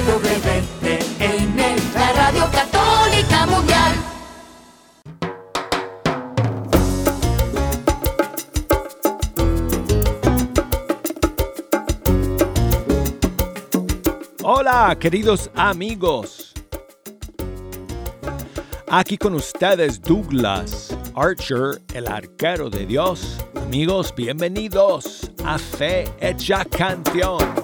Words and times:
EWTN, 0.00 1.58
la 1.94 2.12
Radio 2.14 2.48
Católica 2.50 3.44
Mundial. 3.44 3.92
Hola, 14.42 14.96
queridos 14.98 15.50
amigos. 15.54 16.54
Aquí 18.88 19.18
con 19.18 19.34
ustedes 19.34 20.00
Douglas 20.00 20.96
Archer, 21.14 21.82
el 21.92 22.06
arquero 22.06 22.70
de 22.70 22.86
Dios. 22.86 23.36
Amigos, 23.54 24.14
bienvenidos 24.16 25.30
a 25.44 25.58
Fe 25.58 26.10
Hecha 26.20 26.64
Canción. 26.64 27.59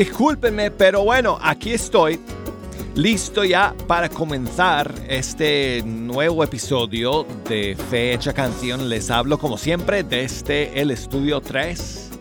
Discúlpenme, 0.00 0.70
pero 0.70 1.04
bueno, 1.04 1.38
aquí 1.42 1.74
estoy 1.74 2.18
listo 2.94 3.44
ya 3.44 3.74
para 3.86 4.08
comenzar 4.08 4.90
este 5.06 5.82
nuevo 5.84 6.42
episodio 6.42 7.26
de 7.46 7.76
Fecha 7.90 8.32
Canción. 8.32 8.88
Les 8.88 9.10
hablo 9.10 9.38
como 9.38 9.58
siempre 9.58 10.02
desde 10.02 10.80
el 10.80 10.90
estudio 10.90 11.42
3 11.42 12.12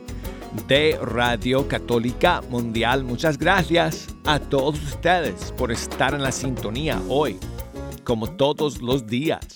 de 0.67 0.99
Radio 1.01 1.69
Católica 1.69 2.41
Mundial. 2.49 3.05
Muchas 3.05 3.37
gracias 3.37 4.07
a 4.25 4.39
todos 4.39 4.75
ustedes 4.83 5.53
por 5.53 5.71
estar 5.71 6.13
en 6.13 6.21
la 6.21 6.33
sintonía 6.33 7.01
hoy, 7.07 7.39
como 8.03 8.29
todos 8.29 8.81
los 8.81 9.07
días. 9.07 9.55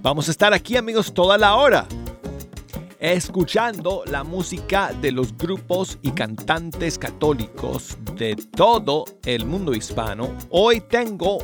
Vamos 0.00 0.28
a 0.28 0.30
estar 0.30 0.54
aquí 0.54 0.76
amigos 0.76 1.12
toda 1.12 1.38
la 1.38 1.56
hora 1.56 1.88
escuchando 3.12 4.02
la 4.06 4.24
música 4.24 4.90
de 4.94 5.12
los 5.12 5.36
grupos 5.36 5.98
y 6.00 6.12
cantantes 6.12 6.96
católicos 6.96 7.98
de 8.16 8.34
todo 8.34 9.04
el 9.26 9.44
mundo 9.44 9.74
hispano. 9.74 10.34
Hoy 10.48 10.80
tengo 10.80 11.38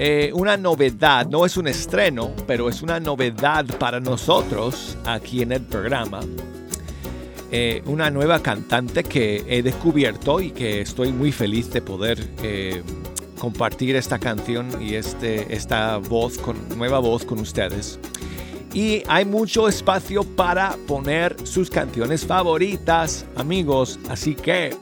eh, 0.00 0.32
una 0.34 0.56
novedad, 0.56 1.28
no 1.28 1.46
es 1.46 1.56
un 1.56 1.68
estreno, 1.68 2.34
pero 2.48 2.68
es 2.68 2.82
una 2.82 2.98
novedad 2.98 3.64
para 3.78 4.00
nosotros 4.00 4.98
aquí 5.04 5.42
en 5.42 5.52
el 5.52 5.62
programa. 5.62 6.18
Eh, 7.52 7.80
una 7.86 8.10
nueva 8.10 8.42
cantante 8.42 9.04
que 9.04 9.44
he 9.46 9.62
descubierto 9.62 10.40
y 10.40 10.50
que 10.50 10.80
estoy 10.80 11.12
muy 11.12 11.30
feliz 11.30 11.70
de 11.70 11.80
poder 11.80 12.28
eh, 12.42 12.82
compartir 13.38 13.94
esta 13.94 14.18
canción 14.18 14.82
y 14.82 14.94
este, 14.94 15.54
esta 15.54 15.98
voz 15.98 16.40
nueva 16.76 16.98
voz 16.98 17.24
con 17.24 17.38
ustedes 17.38 18.00
y 18.74 19.02
hay 19.06 19.24
mucho 19.24 19.68
espacio 19.68 20.24
para 20.24 20.76
poner 20.86 21.36
sus 21.46 21.68
canciones 21.68 22.24
favoritas, 22.24 23.26
amigos. 23.36 23.98
Así 24.08 24.34
que 24.34 24.74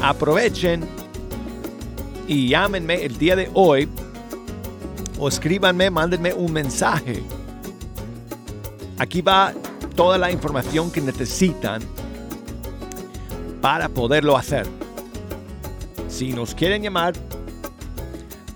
aprovechen 0.00 0.84
y 2.26 2.48
llámenme 2.48 3.04
el 3.04 3.16
día 3.18 3.36
de 3.36 3.50
hoy 3.54 3.88
o 5.18 5.28
escríbanme, 5.28 5.90
mándenme 5.90 6.32
un 6.32 6.52
mensaje. 6.52 7.22
Aquí 8.98 9.22
va 9.22 9.52
toda 9.94 10.18
la 10.18 10.30
información 10.30 10.90
que 10.90 11.00
necesitan 11.00 11.82
para 13.60 13.88
poderlo 13.88 14.36
hacer. 14.36 14.66
Si 16.08 16.32
nos 16.32 16.54
quieren 16.54 16.82
llamar 16.82 17.14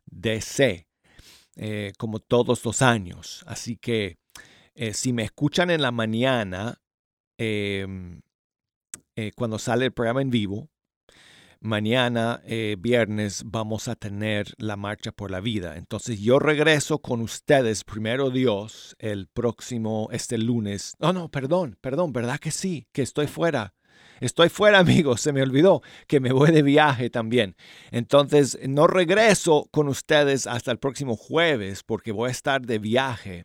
D.C., 0.04 0.86
eh, 1.56 1.92
como 1.98 2.20
todos 2.20 2.64
los 2.64 2.80
años. 2.82 3.42
Así 3.48 3.76
que 3.76 4.18
eh, 4.74 4.92
si 4.92 5.12
me 5.12 5.24
escuchan 5.24 5.70
en 5.70 5.82
la 5.82 5.90
mañana, 5.90 6.80
em, 7.38 8.20
eh, 9.16 9.32
cuando 9.34 9.58
sale 9.58 9.86
el 9.86 9.92
programa 9.92 10.22
en 10.22 10.30
vivo, 10.30 10.68
mañana, 11.66 12.40
eh, 12.46 12.76
viernes, 12.78 13.42
vamos 13.44 13.88
a 13.88 13.96
tener 13.96 14.54
la 14.56 14.76
Marcha 14.76 15.12
por 15.12 15.30
la 15.30 15.40
Vida. 15.40 15.76
Entonces 15.76 16.20
yo 16.20 16.38
regreso 16.38 17.00
con 17.00 17.20
ustedes, 17.20 17.84
primero 17.84 18.30
Dios, 18.30 18.96
el 18.98 19.26
próximo, 19.26 20.08
este 20.12 20.38
lunes. 20.38 20.94
No, 20.98 21.12
no, 21.12 21.28
perdón, 21.28 21.76
perdón, 21.80 22.12
¿verdad 22.12 22.38
que 22.38 22.50
sí? 22.50 22.86
Que 22.92 23.02
estoy 23.02 23.26
fuera. 23.26 23.74
Estoy 24.20 24.48
fuera, 24.48 24.78
amigos, 24.80 25.20
se 25.20 25.32
me 25.32 25.42
olvidó 25.42 25.82
que 26.06 26.20
me 26.20 26.32
voy 26.32 26.52
de 26.52 26.62
viaje 26.62 27.10
también. 27.10 27.56
Entonces, 27.90 28.58
no 28.66 28.86
regreso 28.86 29.68
con 29.72 29.88
ustedes 29.88 30.46
hasta 30.46 30.70
el 30.70 30.78
próximo 30.78 31.16
jueves 31.16 31.82
porque 31.82 32.12
voy 32.12 32.28
a 32.28 32.32
estar 32.32 32.62
de 32.62 32.78
viaje 32.78 33.44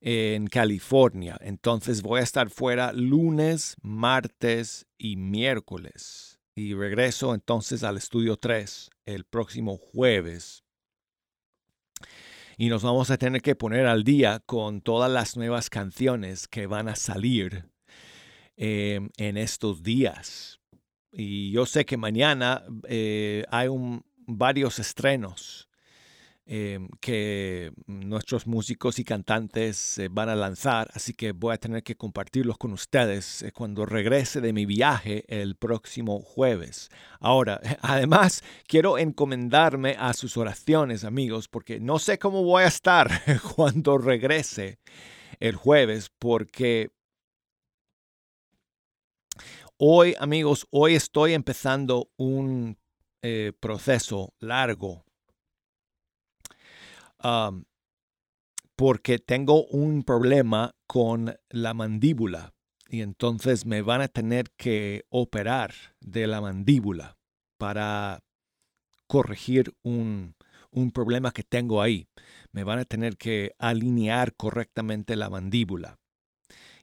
en 0.00 0.46
California. 0.46 1.36
Entonces, 1.40 2.02
voy 2.02 2.20
a 2.20 2.24
estar 2.24 2.48
fuera 2.48 2.92
lunes, 2.92 3.76
martes 3.82 4.86
y 4.96 5.16
miércoles 5.16 6.33
y 6.54 6.74
regreso 6.74 7.34
entonces 7.34 7.82
al 7.82 7.96
estudio 7.96 8.36
3 8.36 8.90
el 9.06 9.24
próximo 9.24 9.76
jueves. 9.76 10.64
Y 12.56 12.68
nos 12.68 12.82
vamos 12.82 13.10
a 13.10 13.18
tener 13.18 13.42
que 13.42 13.56
poner 13.56 13.86
al 13.86 14.04
día 14.04 14.40
con 14.46 14.80
todas 14.80 15.10
las 15.10 15.36
nuevas 15.36 15.68
canciones 15.68 16.46
que 16.46 16.66
van 16.66 16.88
a 16.88 16.94
salir 16.94 17.68
em, 18.56 19.10
en 19.16 19.36
estos 19.36 19.82
días. 19.82 20.60
Y 21.10 21.50
yo 21.50 21.66
sé 21.66 21.84
que 21.84 21.96
mañana 21.96 22.64
eh, 22.88 23.44
hay 23.50 23.68
un, 23.68 24.04
varios 24.26 24.78
estrenos 24.78 25.68
Em, 26.46 26.88
que 27.00 27.72
nuestros 27.86 28.46
músicos 28.46 28.98
y 28.98 29.04
cantantes 29.04 29.98
van 30.10 30.28
a 30.28 30.36
lanzar, 30.36 30.90
así 30.92 31.14
que 31.14 31.32
voy 31.32 31.54
a 31.54 31.56
tener 31.56 31.82
que 31.82 31.96
compartirlos 31.96 32.58
con 32.58 32.74
ustedes 32.74 33.40
eh, 33.40 33.50
cuando 33.50 33.86
regrese 33.86 34.42
de 34.42 34.52
mi 34.52 34.66
viaje 34.66 35.24
el 35.28 35.56
próximo 35.56 36.20
jueves. 36.20 36.90
Ahora, 37.18 37.62
además, 37.80 38.44
quiero 38.66 38.98
encomendarme 38.98 39.96
a 39.98 40.12
sus 40.12 40.36
oraciones, 40.36 41.04
amigos, 41.04 41.48
porque 41.48 41.80
no 41.80 41.98
sé 41.98 42.18
cómo 42.18 42.42
voy 42.44 42.64
a 42.64 42.68
estar 42.68 43.08
cuando 43.56 43.96
regrese 43.96 44.80
el 45.40 45.56
jueves, 45.56 46.10
porque 46.18 46.90
hoy, 49.78 50.14
amigos, 50.20 50.66
hoy 50.70 50.94
estoy 50.94 51.32
empezando 51.32 52.10
un 52.18 52.76
eh, 53.22 53.52
proceso 53.58 54.34
largo 54.40 55.03
porque 58.76 59.18
tengo 59.18 59.64
un 59.66 60.02
problema 60.02 60.74
con 60.86 61.36
la 61.48 61.74
mandíbula. 61.74 62.52
y 62.88 63.00
entonces 63.00 63.66
me 63.66 63.82
van 63.82 64.02
a 64.02 64.08
tener 64.08 64.50
que 64.56 65.04
operar 65.08 65.74
de 66.00 66.26
la 66.26 66.40
mandíbula 66.40 67.16
para 67.58 68.22
corregir 69.08 69.74
un, 69.82 70.36
un 70.70 70.90
problema 70.90 71.32
que 71.32 71.42
tengo 71.42 71.82
ahí. 71.82 72.06
Me 72.52 72.62
van 72.62 72.78
a 72.78 72.84
tener 72.84 73.16
que 73.16 73.52
alinear 73.58 74.34
correctamente 74.36 75.16
la 75.16 75.30
mandíbula. 75.30 75.98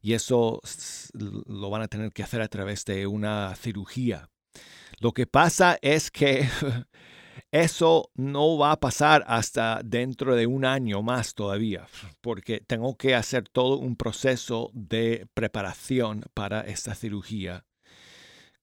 Y 0.02 0.14
eso 0.14 0.60
lo 1.14 1.70
van 1.70 1.84
a 1.84 1.88
tener 1.88 2.12
que 2.12 2.24
hacer 2.24 2.42
a 2.42 2.48
través 2.48 2.84
de 2.86 3.06
una 3.06 3.56
cirugía. 3.56 4.30
Lo 5.00 5.12
que 5.14 5.28
pasa 5.28 5.78
es 5.82 6.10
que 6.10 6.48
eso 7.52 8.10
no 8.16 8.58
va 8.58 8.72
a 8.72 8.80
pasar 8.80 9.24
hasta 9.28 9.82
dentro 9.84 10.36
de 10.36 10.48
un 10.48 10.66
año 10.66 11.02
más 11.02 11.34
todavía, 11.34 11.88
porque 12.22 12.62
tengo 12.62 12.96
que 12.96 13.14
hacer 13.14 13.50
todo 13.50 13.78
un 13.78 13.96
proceso 13.96 14.72
de 14.74 15.28
preparación 15.34 16.24
para 16.34 16.62
esta 16.62 16.96
cirugía 16.96 17.66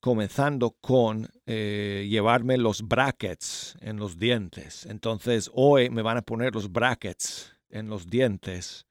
comenzando 0.01 0.77
con 0.81 1.29
eh, 1.47 2.07
llevarme 2.09 2.57
los 2.57 2.83
brackets 2.83 3.77
en 3.81 3.97
los 3.97 4.19
dientes. 4.19 4.87
Entonces 4.87 5.51
hoy 5.53 5.91
me 5.91 6.03
van 6.03 6.19
a 6.19 6.23
poner 6.23 6.55
los 6.55 6.71
brackets 6.71 7.53
en 7.69 7.89
los 7.89 8.07
dientes 8.07 8.87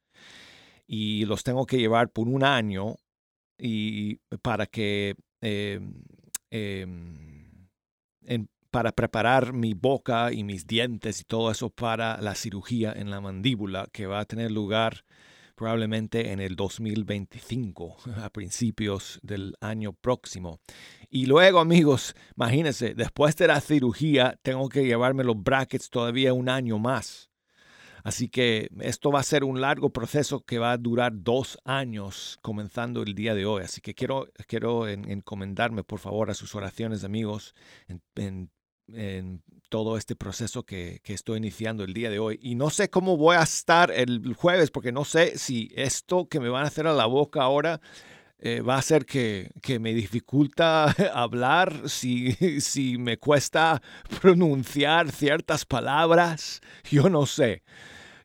y 0.85 1.25
los 1.25 1.43
tengo 1.43 1.65
que 1.65 1.77
llevar 1.77 2.09
por 2.09 2.27
un 2.27 2.43
año 2.43 2.95
y 3.57 4.17
para 4.41 4.65
que 4.67 5.15
em, 5.41 5.93
em, 6.51 8.47
para 8.77 8.91
preparar 8.91 9.53
mi 9.53 9.74
boca 9.74 10.31
y 10.31 10.44
mis 10.44 10.68
dientes 10.68 11.19
y 11.21 11.24
todo 11.24 11.50
eso 11.50 11.71
para 11.71 12.21
la 12.21 12.35
cirugía 12.35 12.94
en 12.95 13.09
la 13.09 13.19
mandíbula 13.19 13.88
que 13.91 14.06
va 14.06 14.19
a 14.19 14.25
tener 14.25 14.51
lugar 14.51 15.03
probablemente 15.56 16.31
en 16.31 16.39
el 16.39 16.56
2025, 16.56 17.97
a 18.24 18.29
principios 18.29 19.19
del 19.24 19.56
año 19.62 19.94
próximo. 19.94 20.59
Y 21.09 21.25
luego, 21.25 21.59
amigos, 21.59 22.13
imagínense, 22.35 22.94
después 22.94 23.35
de 23.38 23.47
la 23.47 23.62
cirugía 23.62 24.38
tengo 24.44 24.69
que 24.69 24.85
llevarme 24.85 25.24
los 25.24 25.41
brackets 25.41 25.89
todavía 25.89 26.33
un 26.33 26.47
año 26.47 26.77
más. 26.77 27.31
Así 28.03 28.29
que 28.29 28.69
esto 28.79 29.12
va 29.12 29.21
a 29.21 29.24
ser 29.24 29.44
un 29.44 29.59
largo 29.59 29.89
proceso 29.89 30.39
que 30.39 30.59
va 30.59 30.71
a 30.71 30.77
durar 30.77 31.13
dos 31.13 31.57
años 31.65 32.38
comenzando 32.41 33.01
el 33.01 33.15
día 33.15 33.33
de 33.33 33.45
hoy. 33.45 33.63
Así 33.63 33.81
que 33.81 33.95
quiero, 33.95 34.27
quiero 34.47 34.88
encomendarme, 34.88 35.83
por 35.83 36.00
favor, 36.00 36.29
a 36.29 36.33
sus 36.33 36.56
oraciones, 36.56 37.03
amigos, 37.03 37.53
todo 39.69 39.98
este 39.98 40.16
proceso 40.16 40.63
que, 40.63 41.01
estoy 41.06 41.38
iniciando 41.38 41.84
el 41.84 41.94
día 41.94 42.10
de 42.10 42.19
hoy. 42.19 42.39
Y 42.42 42.56
no 42.56 42.69
sé 42.69 42.89
cómo 42.89 43.18
voy 43.18 43.36
a 43.36 43.44
estar 43.44 43.92
el 43.92 44.34
jueves, 44.34 44.72
porque 44.72 44.92
no 44.92 45.06
sé 45.06 45.38
si 45.38 45.72
esto 45.75 46.28
que 46.28 46.39
me 46.39 46.50
van 46.50 46.63
a 46.63 46.68
hacer 46.68 46.88
a 46.88 46.94
la 46.94 47.06
boca 47.06 47.42
ahora 47.42 47.81
eh, 48.39 48.62
va 48.62 48.75
a 48.75 48.80
hacer 48.80 49.06
que, 49.06 49.50
que 49.62 49.80
me 49.80 49.94
dificulta 49.94 50.86
hablar, 51.13 51.89
si, 51.89 52.34
si 52.62 52.98
me 52.98 53.18
cuesta 53.18 53.81
pronunciar 54.22 55.12
ciertas 55.12 55.66
palabras, 55.66 56.62
yo 56.89 57.10
no 57.10 57.25
sé. 57.25 57.63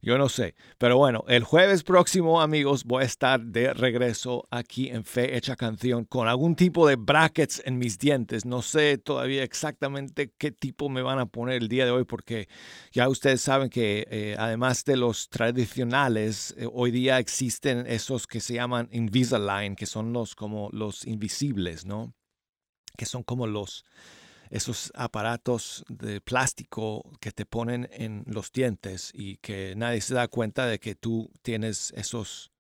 Yo 0.04 0.18
no 0.18 0.28
sé. 0.28 0.56
Pero 0.78 0.98
bueno, 0.98 1.24
el 1.28 1.44
jueves 1.44 1.84
próximo, 1.84 2.42
amigos, 2.42 2.82
voy 2.82 3.04
a 3.04 3.06
estar 3.06 3.40
de 3.40 3.72
regreso 3.72 4.48
aquí 4.50 4.88
en 4.88 5.04
Fe 5.04 5.36
Hecha 5.36 5.54
Canción 5.54 6.04
con 6.04 6.26
algún 6.26 6.56
tipo 6.56 6.88
de 6.88 6.96
brackets 6.96 7.62
en 7.64 7.78
mis 7.78 8.00
dientes. 8.00 8.44
No 8.44 8.62
sé 8.62 8.98
todavía 8.98 9.44
exactamente 9.44 10.32
qué 10.36 10.50
tipo 10.50 10.88
me 10.88 11.02
van 11.02 11.20
a 11.20 11.26
poner 11.26 11.62
el 11.62 11.68
día 11.68 11.84
de 11.84 11.92
hoy 11.92 12.04
porque 12.04 12.48
ya 12.90 13.08
ustedes 13.08 13.42
saben 13.42 13.70
que 13.70 14.08
eh, 14.10 14.34
además 14.36 14.84
de 14.84 14.96
los 14.96 15.28
tradicionales, 15.28 16.52
eh, 16.58 16.66
hoy 16.72 16.90
día 16.90 17.20
existen 17.20 17.86
esos 17.86 18.26
que 18.26 18.40
se 18.40 18.54
llaman 18.54 18.88
Invisalign, 18.90 19.76
que 19.76 19.86
son 19.86 20.12
los 20.12 20.34
como 20.34 20.68
los 20.72 21.06
invisibles, 21.06 21.86
¿no? 21.86 22.12
Que 22.96 23.06
son 23.06 23.22
como 23.22 23.46
los 23.46 23.84
esos 24.52 24.92
aparatos 24.94 25.82
de 25.88 26.20
plástico 26.20 27.10
que 27.20 27.32
te 27.32 27.46
ponen 27.46 27.88
en 27.90 28.22
los 28.26 28.52
dientes 28.52 29.10
y 29.14 29.38
que 29.38 29.74
nadie 29.76 30.02
se 30.02 30.14
da 30.14 30.28
cuenta 30.28 30.66
de 30.66 30.78
que 30.78 30.94
tú 30.94 31.30
tienes 31.40 31.92
esos 31.96 32.52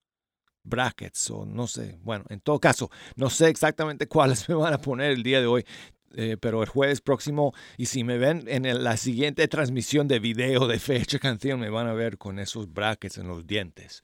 brackets 0.64 1.30
o 1.30 1.44
no 1.44 1.66
sé. 1.66 1.98
Bueno, 2.02 2.24
en 2.30 2.40
todo 2.40 2.58
caso, 2.58 2.90
no 3.14 3.28
sé 3.28 3.48
exactamente 3.48 4.06
cuáles 4.08 4.48
me 4.48 4.54
van 4.54 4.72
a 4.72 4.78
poner 4.78 5.12
el 5.12 5.22
día 5.22 5.40
de 5.40 5.46
hoy. 5.46 5.64
Eh, 6.14 6.36
pero 6.38 6.62
el 6.62 6.68
jueves 6.68 7.00
próximo, 7.00 7.54
y 7.78 7.86
si 7.86 8.04
me 8.04 8.18
ven 8.18 8.44
en 8.46 8.84
la 8.84 8.98
siguiente 8.98 9.48
transmisión 9.48 10.08
de 10.08 10.18
video 10.18 10.66
de 10.66 10.78
fecha 10.78 11.18
canción, 11.18 11.58
me 11.58 11.70
van 11.70 11.86
a 11.86 11.94
ver 11.94 12.18
con 12.18 12.38
esos 12.38 12.70
brackets 12.70 13.16
en 13.16 13.28
los 13.28 13.46
dientes. 13.46 14.02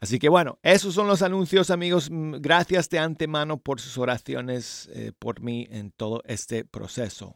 Así 0.00 0.18
que 0.18 0.28
bueno, 0.28 0.58
esos 0.62 0.94
son 0.94 1.06
los 1.06 1.22
anuncios 1.22 1.70
amigos. 1.70 2.10
Mm, 2.10 2.36
gracias 2.40 2.88
de 2.88 2.98
antemano 2.98 3.58
por 3.58 3.80
sus 3.80 3.98
oraciones 3.98 4.88
eh, 4.92 5.12
por 5.18 5.40
mí 5.40 5.66
en 5.70 5.90
todo 5.90 6.22
este 6.26 6.64
proceso. 6.64 7.34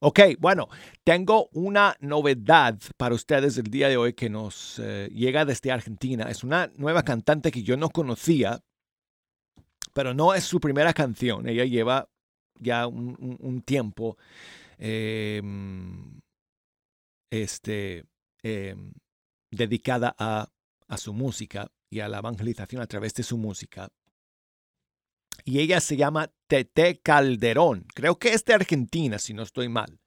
Ok, 0.00 0.20
bueno, 0.38 0.68
tengo 1.02 1.48
una 1.52 1.96
novedad 1.98 2.78
para 2.96 3.16
ustedes 3.16 3.58
el 3.58 3.64
día 3.64 3.88
de 3.88 3.96
hoy 3.96 4.12
que 4.12 4.30
nos 4.30 4.78
eh, 4.78 5.08
llega 5.12 5.44
desde 5.44 5.72
Argentina. 5.72 6.30
Es 6.30 6.44
una 6.44 6.70
nueva 6.76 7.02
cantante 7.02 7.50
que 7.50 7.64
yo 7.64 7.76
no 7.76 7.90
conocía, 7.90 8.60
pero 9.92 10.14
no 10.14 10.34
es 10.34 10.44
su 10.44 10.60
primera 10.60 10.92
canción. 10.92 11.48
Ella 11.48 11.64
lleva 11.64 12.08
ya 12.60 12.86
un, 12.86 13.62
tiempo 13.62 14.16
em, 14.78 16.20
este, 17.30 18.04
em, 18.42 18.92
dedicada 19.50 20.14
a, 20.18 20.50
su 20.96 21.12
música 21.12 21.70
y 21.90 22.00
a 22.00 22.08
la 22.08 22.18
evangelización 22.18 22.80
a 22.80 22.86
través 22.86 23.14
de 23.14 23.22
su 23.22 23.36
música. 23.36 23.88
Y 25.44 25.60
ella 25.60 25.80
se 25.80 25.96
llama 25.96 26.32
Tete 26.46 27.00
Calderón. 27.00 27.86
Creo 27.94 28.18
que 28.18 28.32
es 28.32 28.44
de 28.44 28.54
Argentina, 28.54 29.18
si 29.18 29.34
no 29.34 29.42
estoy 29.42 29.68
mal. 29.68 29.98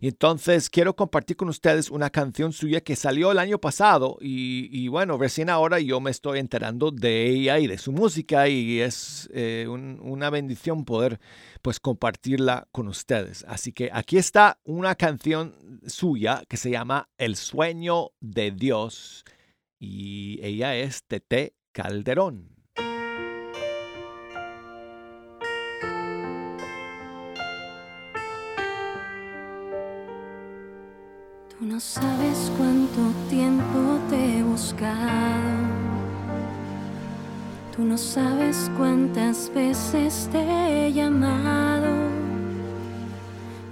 Y 0.00 0.08
entonces 0.08 0.70
quiero 0.70 0.94
compartir 0.94 1.36
con 1.36 1.48
ustedes 1.48 1.90
una 1.90 2.10
canción 2.10 2.52
suya 2.52 2.80
que 2.80 2.94
salió 2.94 3.32
el 3.32 3.38
año 3.38 3.58
pasado 3.58 4.16
y, 4.20 4.86
bueno, 4.88 5.18
recién 5.18 5.50
ahora 5.50 5.80
yo 5.80 6.00
me 6.00 6.10
estoy 6.10 6.38
enterando 6.38 6.90
de 6.90 7.28
ella 7.28 7.58
y 7.58 7.66
de 7.66 7.78
su 7.78 7.92
música 7.92 8.48
y 8.48 8.80
es 8.80 9.28
eh, 9.32 9.66
una 9.68 10.30
bendición 10.30 10.84
poder 10.84 11.18
pues 11.62 11.80
compartirla 11.80 12.68
con 12.70 12.86
ustedes. 12.86 13.44
Así 13.48 13.72
que 13.72 13.90
aquí 13.92 14.18
está 14.18 14.60
una 14.64 14.94
canción 14.94 15.80
suya 15.86 16.44
que 16.48 16.56
se 16.56 16.70
llama 16.70 17.08
El 17.18 17.34
sueño 17.34 18.12
de 18.20 18.52
Dios 18.52 19.24
y 19.80 20.38
ella 20.42 20.76
es 20.76 21.02
Tete 21.04 21.54
Calderón. 21.72 22.57
Tú 31.58 31.66
no 31.66 31.80
sabes 31.80 32.52
cuánto 32.56 33.00
tiempo 33.28 33.98
te 34.08 34.38
he 34.38 34.42
buscado. 34.44 34.94
Tú 37.74 37.82
no 37.82 37.98
sabes 37.98 38.70
cuántas 38.78 39.50
veces 39.52 40.28
te 40.30 40.38
he 40.38 40.92
llamado. 40.92 41.88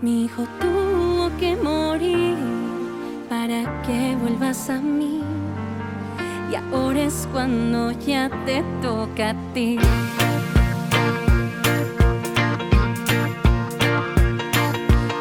Mi 0.02 0.24
hijo 0.24 0.42
tuvo 0.60 1.30
que 1.38 1.54
morir 1.54 2.36
para 3.28 3.82
que 3.82 4.16
vuelvas 4.20 4.68
a 4.68 4.80
mí. 4.80 5.20
Y 6.50 6.56
ahora 6.56 7.04
es 7.04 7.28
cuando 7.32 7.92
ya 7.92 8.28
te 8.46 8.64
toca 8.82 9.30
a 9.30 9.34
ti. 9.54 9.78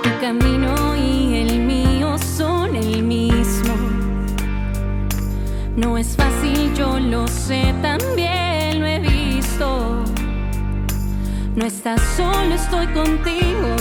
Tu 0.01 0.09
camino 0.19 0.84
No 5.75 5.97
es 5.97 6.15
fácil, 6.15 6.73
yo 6.73 6.99
lo 6.99 7.27
sé, 7.27 7.73
también 7.81 8.79
lo 8.79 8.85
he 8.85 8.99
visto. 8.99 10.03
No 11.53 11.65
estás 11.65 12.01
solo, 12.15 12.55
estoy 12.55 12.87
contigo. 12.87 13.75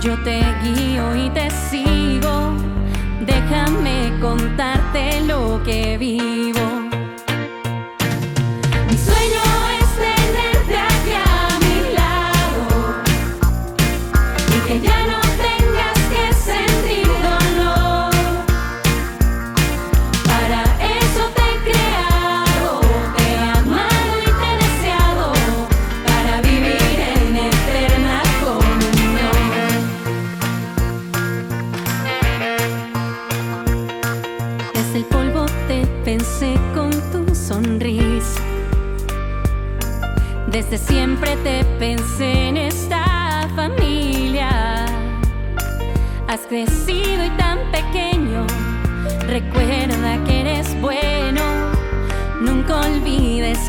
Yo 0.00 0.20
te 0.24 0.42
guío 0.64 1.14
y 1.14 1.30
te 1.30 1.48
sigo. 1.50 2.52
Déjame 3.24 4.12
contarte 4.20 5.20
lo 5.22 5.62
que 5.62 5.98
vivo. 5.98 6.79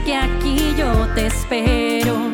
Que 0.05 0.15
aquí 0.15 0.73
yo 0.77 1.07
te 1.13 1.27
espero. 1.27 2.30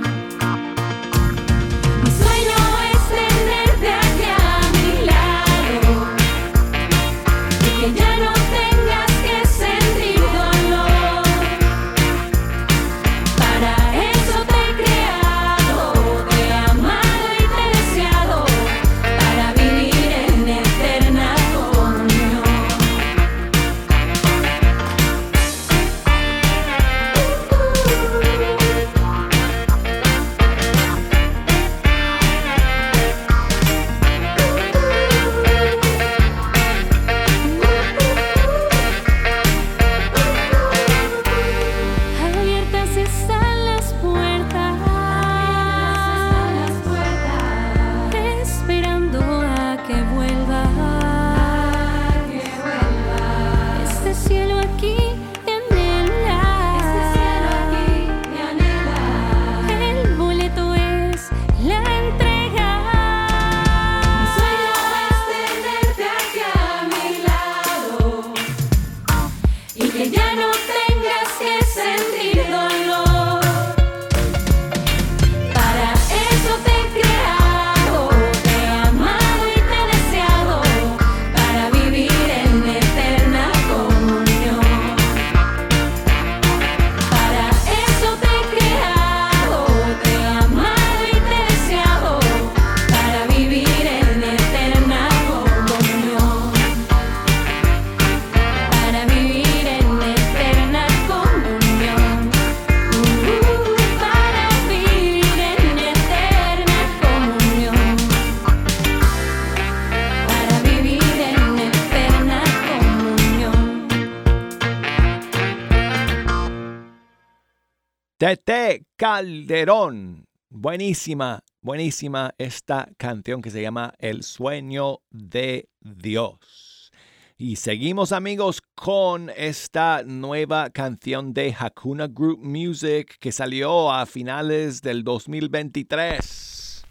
Tete 118.28 118.84
Calderón. 118.98 120.28
Buenísima, 120.50 121.46
buenísima 121.62 122.34
esta 122.38 122.90
canción 122.98 123.42
que 123.42 123.52
se 123.52 123.62
llama 123.62 123.94
El 124.00 124.24
sueño 124.24 125.00
de 125.12 125.70
Dios. 125.80 126.92
Y 127.38 127.56
seguimos 127.56 128.12
amigos 128.12 128.62
con 128.76 129.32
esta 129.38 130.04
nueva 130.04 130.72
canción 130.72 131.34
de 131.34 131.56
Hakuna 131.58 132.08
Group 132.08 132.44
Music 132.44 133.16
que 133.22 133.32
salió 133.32 133.94
a 133.94 134.06
finales 134.06 134.82
del 134.82 135.06
2023. 135.06 136.86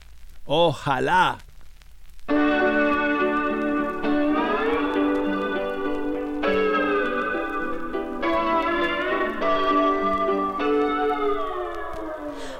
Ojalá 0.46 1.36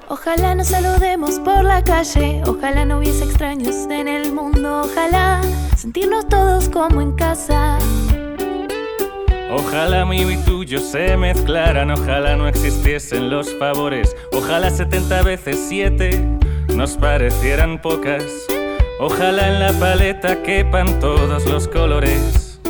Ojalá 0.08 0.54
nos 0.54 0.68
saludemos 0.68 1.40
por 1.40 1.64
la 1.64 1.82
calle, 1.82 2.40
ojalá 2.46 2.84
no 2.84 2.98
hubiese 2.98 3.24
extraños 3.24 3.74
en 3.90 4.06
el 4.06 4.32
mundo, 4.32 4.82
ojalá 4.84 5.40
sentirnos 5.76 6.28
todos 6.28 6.68
como 6.68 7.00
en 7.00 7.10
casa. 7.12 7.76
Ojalá 9.50 10.06
mío 10.06 10.30
y 10.30 10.36
tuyo 10.36 10.78
se 10.78 11.16
mezclaran, 11.16 11.90
ojalá 11.90 12.36
no 12.36 12.46
existiesen 12.46 13.30
los 13.30 13.52
favores, 13.58 14.14
ojalá 14.32 14.70
70 14.70 15.22
veces 15.22 15.66
7 15.68 16.38
nos 16.76 16.96
parecieran 16.96 17.82
pocas, 17.82 18.22
ojalá 19.00 19.48
en 19.48 19.58
la 19.58 19.72
paleta 19.72 20.40
quepan 20.40 21.00
todos 21.00 21.44
los 21.46 21.66
colores. 21.66 22.60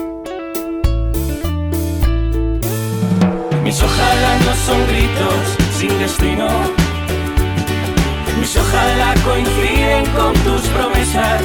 Mis 3.62 3.82
ojalá 3.82 4.38
no 4.38 4.54
son 4.54 4.86
gritos 4.86 5.56
sin 5.72 5.98
destino 5.98 6.85
mis 8.46 8.56
ojalá 8.58 9.12
coinciden 9.24 10.06
con 10.12 10.32
tus 10.44 10.62
promesas. 10.68 11.42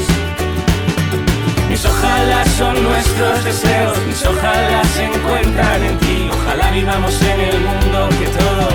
Mis 1.67 1.83
ojalá 1.83 2.45
son 2.45 2.83
nuestros 2.83 3.43
deseos, 3.43 3.97
mis 4.05 4.23
ojalá 4.23 4.83
se 4.83 5.05
encuentran 5.05 5.83
en 5.83 5.97
ti. 5.97 6.29
Ojalá 6.31 6.69
vivamos 6.69 7.19
en 7.23 7.39
el 7.41 7.59
mundo 7.59 8.09
que 8.19 8.27
todos 8.37 8.73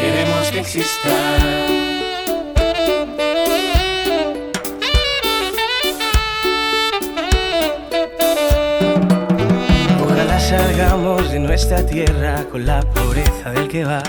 queremos 0.00 0.50
que 0.50 0.60
exista. 0.60 1.10
Salgamos 10.48 11.30
de 11.30 11.38
nuestra 11.38 11.86
tierra 11.86 12.44
con 12.50 12.66
la 12.66 12.82
pobreza 12.82 13.52
del 13.52 13.68
que 13.68 13.84
va 13.86 14.02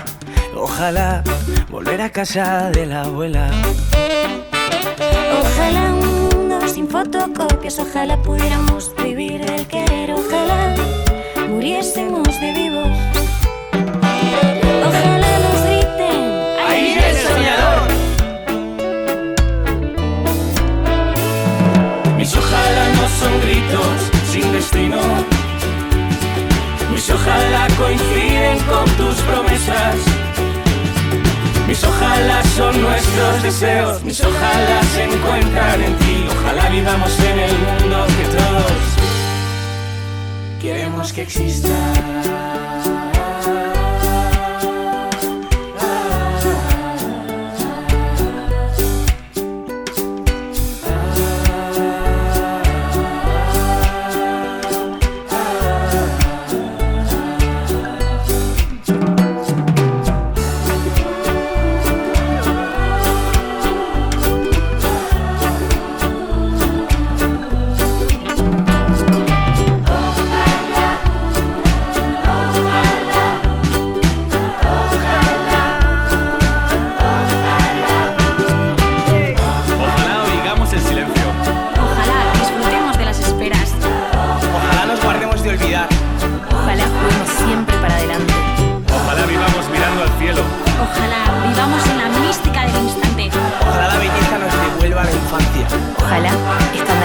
Ojalá 0.56 1.22
volver 1.68 2.00
a 2.00 2.10
casa 2.10 2.70
de 2.70 2.86
la 2.86 3.02
abuela. 3.02 3.50
Ojalá 5.40 5.94
un 5.94 6.28
mundo 6.28 6.68
sin 6.68 6.88
fotocopias, 6.88 7.78
ojalá 7.78 8.16
pudiéramos 8.22 8.92
vivir 9.02 9.42
el 9.42 9.66
querer, 9.66 10.12
ojalá 10.12 10.74
muriésemos 11.48 12.28
de 12.40 12.52
vivos. 12.52 12.88
Ojalá 14.86 15.38
nos 15.44 15.62
griten, 15.66 16.18
¡ahí 16.68 16.82
viene 16.82 17.10
el 17.10 17.16
soñador! 17.16 17.80
Mis 22.16 22.36
ojalá 22.36 22.88
no 22.94 23.08
son 23.08 23.40
gritos 23.42 23.96
sin 24.30 24.52
destino. 24.52 25.00
Mis 26.92 27.10
ojalá 27.10 27.66
coinciden 27.76 28.58
con 28.60 28.84
tus 28.96 29.16
promesas. 29.22 30.13
Mis 31.74 31.82
ojalá 31.82 32.40
son 32.56 32.80
nuestros 32.82 33.42
deseos, 33.42 34.00
mis 34.04 34.20
ojalá 34.20 34.80
se 34.94 35.02
encuentran 35.02 35.82
en 35.82 35.96
ti. 35.96 36.24
Ojalá 36.30 36.68
vivamos 36.68 37.18
en 37.18 37.36
el 37.36 37.58
mundo 37.58 38.06
que 38.16 38.24
todos 38.36 38.72
queremos 40.62 41.12
que 41.12 41.22
exista. 41.22 41.68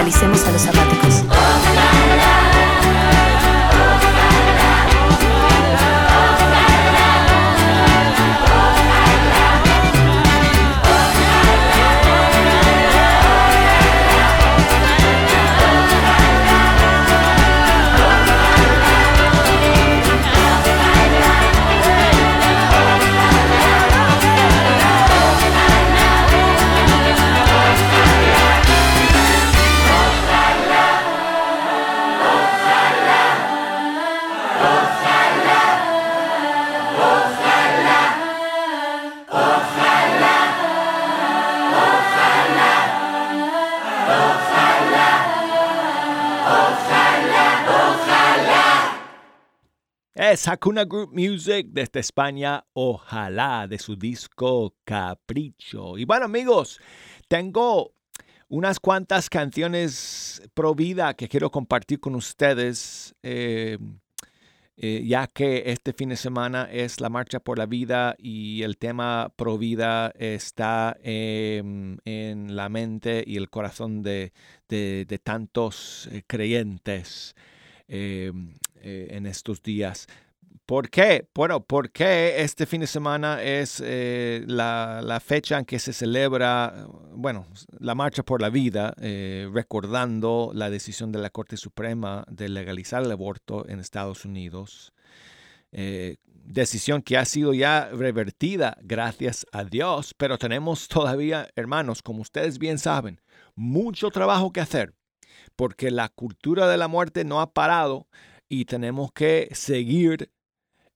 analicemos 0.09 0.43
a 0.47 0.51
los 0.51 0.61
sabáticos. 0.63 1.48
Es 50.31 50.47
Group 50.87 51.11
Music 51.11 51.67
desde 51.71 52.01
España, 52.01 52.63
ojalá, 52.73 53.67
de 53.67 53.79
su 53.79 53.95
disco 53.95 54.75
Capricho. 54.83 55.97
Y 55.97 56.05
bueno 56.05 56.25
amigos, 56.25 56.79
tengo 57.27 57.93
unas 58.47 58.79
cuantas 58.79 59.27
canciones 59.27 60.41
pro 60.53 60.75
vida 60.75 61.15
que 61.15 61.27
quiero 61.27 61.49
compartir 61.49 61.99
con 61.99 62.13
ustedes. 62.13 63.15
Eh, 63.23 63.79
eh, 64.77 65.03
ya 65.05 65.27
que 65.27 65.63
este 65.65 65.93
fin 65.93 66.09
de 66.09 66.15
semana 66.15 66.69
es 66.71 67.01
la 67.01 67.09
Marcha 67.09 67.39
por 67.39 67.57
la 67.57 67.65
Vida 67.65 68.15
y 68.17 68.61
el 68.61 68.77
tema 68.77 69.33
pro 69.35 69.57
vida 69.57 70.13
está 70.17 70.95
em, 71.03 71.97
en 72.05 72.55
la 72.55 72.69
mente 72.69 73.23
y 73.27 73.35
el 73.35 73.49
corazón 73.49 74.03
de, 74.03 74.31
tantos 75.23 76.07
eh, 76.11 76.23
creyentes 76.25 77.35
em, 77.89 78.53
eh, 78.81 79.07
en 79.11 79.25
estos 79.25 79.61
días. 79.61 80.07
¿Por 80.65 80.89
qué? 80.89 81.27
Bueno, 81.33 81.61
porque 81.65 82.41
este 82.41 82.65
fin 82.65 82.81
de 82.81 82.87
semana 82.87 83.41
es 83.41 83.81
eh, 83.83 84.43
la, 84.47 85.21
fecha 85.23 85.57
en 85.57 85.65
que 85.65 85.79
se 85.79 85.93
celebra, 85.93 86.87
bueno, 87.11 87.47
la 87.79 87.95
Marcha 87.95 88.21
por 88.23 88.39
la 88.39 88.49
Vida, 88.49 88.93
eh, 89.01 89.49
recordando 89.51 90.51
la 90.53 90.69
decisión 90.69 91.11
de 91.11 91.19
la 91.19 91.31
Corte 91.31 91.57
Suprema 91.57 92.23
de 92.29 92.49
legalizar 92.49 93.03
el 93.03 93.11
aborto 93.11 93.67
en 93.67 93.79
Estados 93.79 94.25
Unidos. 94.25 94.93
Decisión 95.71 97.03
que 97.03 97.17
ha 97.17 97.25
sido 97.25 97.53
ya 97.53 97.89
revertida, 97.91 98.75
gracias 98.81 99.45
a 99.51 99.63
Dios, 99.63 100.15
pero 100.17 100.37
tenemos 100.37 100.87
todavía, 100.87 101.47
hermanos, 101.55 102.01
como 102.01 102.21
ustedes 102.21 102.57
bien 102.57 102.79
saben, 102.79 103.21
mucho 103.55 104.09
trabajo 104.09 104.51
que 104.51 104.61
hacer, 104.61 104.95
porque 105.55 105.91
la 105.91 106.09
cultura 106.09 106.67
de 106.67 106.77
la 106.77 106.87
muerte 106.87 107.23
no 107.23 107.39
ha 107.39 107.53
parado 107.53 108.07
y 108.49 108.65
tenemos 108.65 109.11
que 109.13 109.49
seguir 109.53 110.31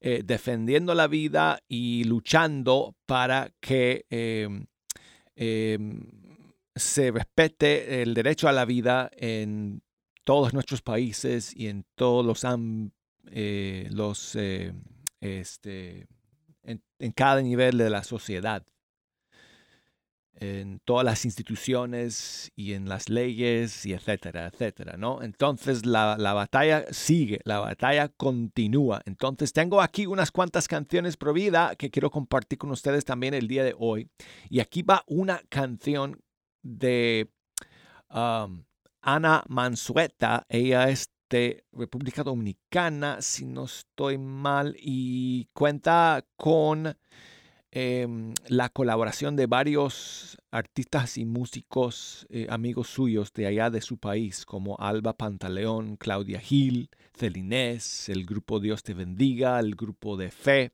eh, 0.01 0.23
defendiendo 0.25 0.93
la 0.95 1.07
vida 1.07 1.59
y 1.69 2.03
luchando 2.03 2.95
para 3.05 3.53
que 3.61 4.05
em, 4.09 4.65
em, 5.35 6.01
se 6.75 7.11
respete 7.11 8.01
el 8.01 8.13
derecho 8.13 8.49
a 8.49 8.51
la 8.51 8.65
vida 8.65 9.09
en 9.15 9.81
todos 10.23 10.53
nuestros 10.53 10.81
países 10.81 11.55
y 11.55 11.67
en 11.67 11.85
todos 11.95 12.25
los, 12.25 12.43
eh, 13.27 13.87
los 13.91 14.35
eh, 14.35 14.73
este, 15.21 16.07
en 16.63 17.11
cada 17.11 17.41
nivel 17.41 17.77
de 17.77 17.89
la 17.89 18.03
sociedad 18.03 18.65
en 20.35 20.79
todas 20.79 21.05
las 21.05 21.25
instituciones 21.25 22.51
y 22.55 22.73
en 22.73 22.89
las 22.89 23.09
leyes 23.09 23.85
y 23.85 23.93
etcétera, 23.93 24.47
etcétera, 24.47 24.97
¿no? 24.97 25.21
Entonces 25.21 25.85
la, 25.85 26.15
batalla 26.15 26.85
sigue, 26.91 27.39
la 27.45 27.59
batalla 27.59 28.09
continúa. 28.09 29.01
Entonces 29.05 29.53
tengo 29.53 29.81
aquí 29.81 30.05
unas 30.05 30.31
cuantas 30.31 30.67
canciones 30.67 31.17
pro 31.17 31.33
vida 31.33 31.75
que 31.75 31.91
quiero 31.91 32.09
compartir 32.09 32.57
con 32.57 32.71
ustedes 32.71 33.05
también 33.05 33.33
el 33.33 33.47
día 33.47 33.63
de 33.63 33.75
hoy. 33.77 34.09
Y 34.49 34.59
aquí 34.59 34.81
va 34.81 35.03
una 35.07 35.41
canción 35.49 36.21
de 36.61 37.29
um, 38.09 38.63
Ana 39.01 39.43
Mansueta. 39.47 40.45
Ella 40.49 40.89
es 40.89 41.09
de 41.29 41.63
República 41.71 42.23
Dominicana, 42.23 43.21
si 43.21 43.45
no 43.45 43.65
estoy 43.65 44.17
mal, 44.17 44.75
y 44.79 45.45
cuenta 45.53 46.23
con 46.35 46.95
Em, 47.75 48.35
la 48.49 48.69
colaboración 48.69 49.35
de 49.35 49.47
varios 49.47 50.37
artistas 50.51 51.17
y 51.17 51.25
músicos 51.25 52.27
eh, 52.29 52.45
amigos 52.51 52.87
suyos 52.87 53.33
de 53.33 53.47
allá 53.47 53.71
de 53.71 53.81
su 53.81 53.97
país, 53.97 54.45
como 54.45 54.77
Alba 54.77 55.13
Pantaleón, 55.13 55.95
Claudia 55.95 56.39
Gil, 56.39 56.91
Celinés, 57.17 58.09
el 58.09 58.27
grupo 58.27 58.59
Dios 58.59 58.83
te 58.83 58.93
bendiga, 58.93 59.59
el 59.59 59.73
grupo 59.73 60.17
de 60.17 60.29
Fe. 60.29 60.71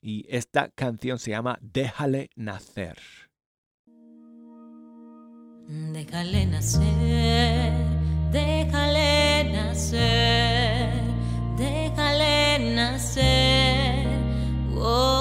Y 0.00 0.24
esta 0.28 0.68
canción 0.68 1.18
se 1.18 1.32
llama 1.32 1.58
Déjale 1.60 2.30
nacer. 2.36 2.98
Déjale 5.66 6.46
nacer, 6.46 7.72
déjale 8.30 9.50
nacer, 9.50 10.92
déjale 11.58 12.72
nacer. 12.72 14.06
Oh. 14.78 15.15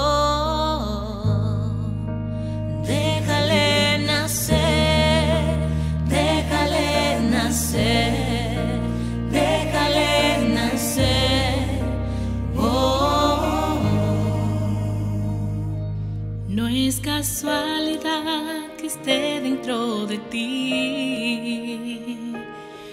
Casualidad 17.18 18.68
que 18.78 18.88
esté 18.88 19.40
dentro 19.40 20.06
de 20.06 20.18
ti. 20.32 22.34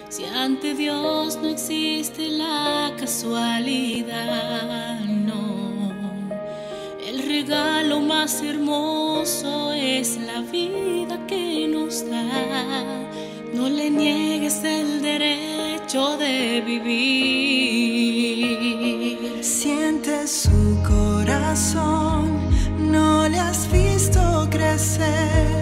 Si 0.09 0.25
ante 0.25 0.75
Dios 0.75 1.37
no 1.43 1.49
existe 1.49 2.29
la 2.29 2.93
casualidad, 2.97 5.01
no. 5.01 5.91
El 7.05 7.19
regalo 7.35 7.99
más 7.99 8.41
hermoso 8.43 9.73
es 9.73 10.19
la 10.19 10.41
vida 10.43 11.19
que 11.27 11.67
nos 11.67 12.09
da. 12.09 12.23
No 13.53 13.69
le 13.69 13.91
niegues 13.91 14.63
el 14.63 15.03
derecho 15.03 16.17
de 16.17 16.63
vivir. 16.71 18.23
Siente 19.43 20.29
su 20.29 20.79
corazón, 20.87 22.12
said 25.12 25.62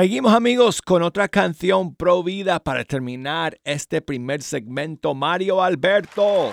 Seguimos 0.00 0.32
amigos 0.32 0.80
con 0.80 1.02
otra 1.02 1.26
canción 1.26 1.92
pro 1.92 2.22
vida 2.22 2.60
para 2.60 2.84
terminar 2.84 3.58
este 3.64 4.00
primer 4.00 4.44
segmento. 4.44 5.12
Mario 5.12 5.60
Alberto. 5.60 6.52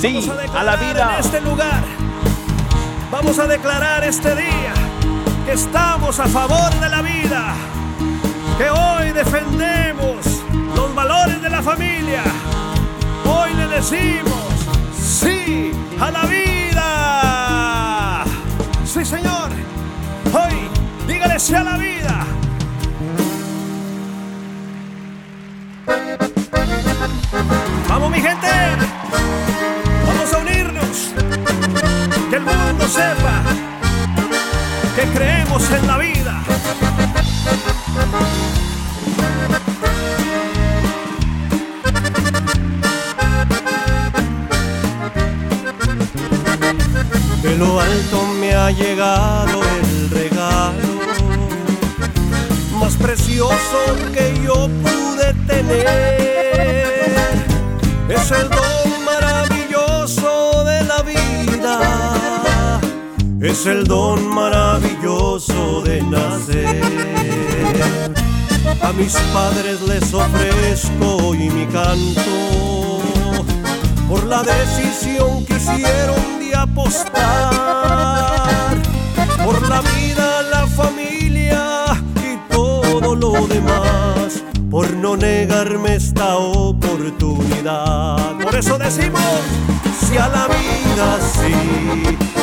Sí, 0.00 0.28
a, 0.52 0.60
a 0.60 0.64
la 0.64 0.74
vida. 0.74 1.14
En 1.14 1.20
este 1.20 1.40
lugar 1.42 1.84
vamos 3.08 3.38
a 3.38 3.46
declarar 3.46 4.02
este 4.02 4.34
día 4.34 4.74
que 5.46 5.52
estamos 5.52 6.18
a 6.18 6.26
favor 6.26 6.74
de 6.80 6.88
la 6.88 7.02
vida, 7.02 7.54
que 8.58 8.68
hoy 8.68 9.12
defendemos 9.12 10.42
los 10.74 10.92
valores 10.92 11.40
de 11.40 11.50
la 11.50 11.62
familia. 11.62 12.24
Hoy 13.24 13.54
le 13.54 13.68
decimos 13.68 14.42
sí 14.92 15.70
a 16.00 16.10
la 16.10 16.26
vida. 16.26 16.57
Dígale 21.18 21.40
sí 21.40 21.54
a 21.54 21.64
la 21.64 21.76
vida. 21.76 22.26
Vamos 27.88 28.10
mi 28.10 28.20
gente, 28.20 28.48
vamos 30.06 30.32
a 30.32 30.38
unirnos, 30.38 31.12
que 32.30 32.36
el 32.36 32.42
mundo 32.42 32.86
sepa 32.86 33.42
que 34.94 35.02
creemos 35.16 35.68
en 35.72 35.86
la 35.88 35.98
vida. 35.98 36.34
De 47.42 47.56
lo 47.56 47.80
alto 47.80 48.26
me 48.40 48.54
ha 48.54 48.70
llegado 48.70 49.57
más 52.88 52.96
precioso 52.96 53.78
que 54.14 54.32
yo 54.42 54.68
pude 54.82 55.34
tener. 55.46 55.86
Es 58.08 58.30
el 58.30 58.48
don 58.48 59.04
maravilloso 59.04 60.64
de 60.64 60.84
la 60.84 61.02
vida. 61.02 62.80
Es 63.42 63.66
el 63.66 63.84
don 63.84 64.26
maravilloso 64.28 65.82
de 65.82 66.02
nacer. 66.02 66.82
A 68.82 68.92
mis 68.92 69.14
padres 69.34 69.82
les 69.82 70.14
ofrezco 70.14 71.16
hoy 71.26 71.50
mi 71.50 71.66
canto 71.66 73.02
por 74.08 74.24
la 74.24 74.42
decisión 74.42 75.44
que 75.44 75.56
hicieron 75.56 76.38
de 76.40 76.56
apostar 76.56 78.17
por 84.70 84.90
no 84.92 85.16
negarme 85.16 85.94
esta 85.94 86.36
oportunidad. 86.36 88.36
Por 88.38 88.54
eso 88.54 88.78
decimos, 88.78 89.22
si 90.00 90.16
a 90.16 90.28
la 90.28 90.46
vida 90.46 91.18
sí, 91.20 91.52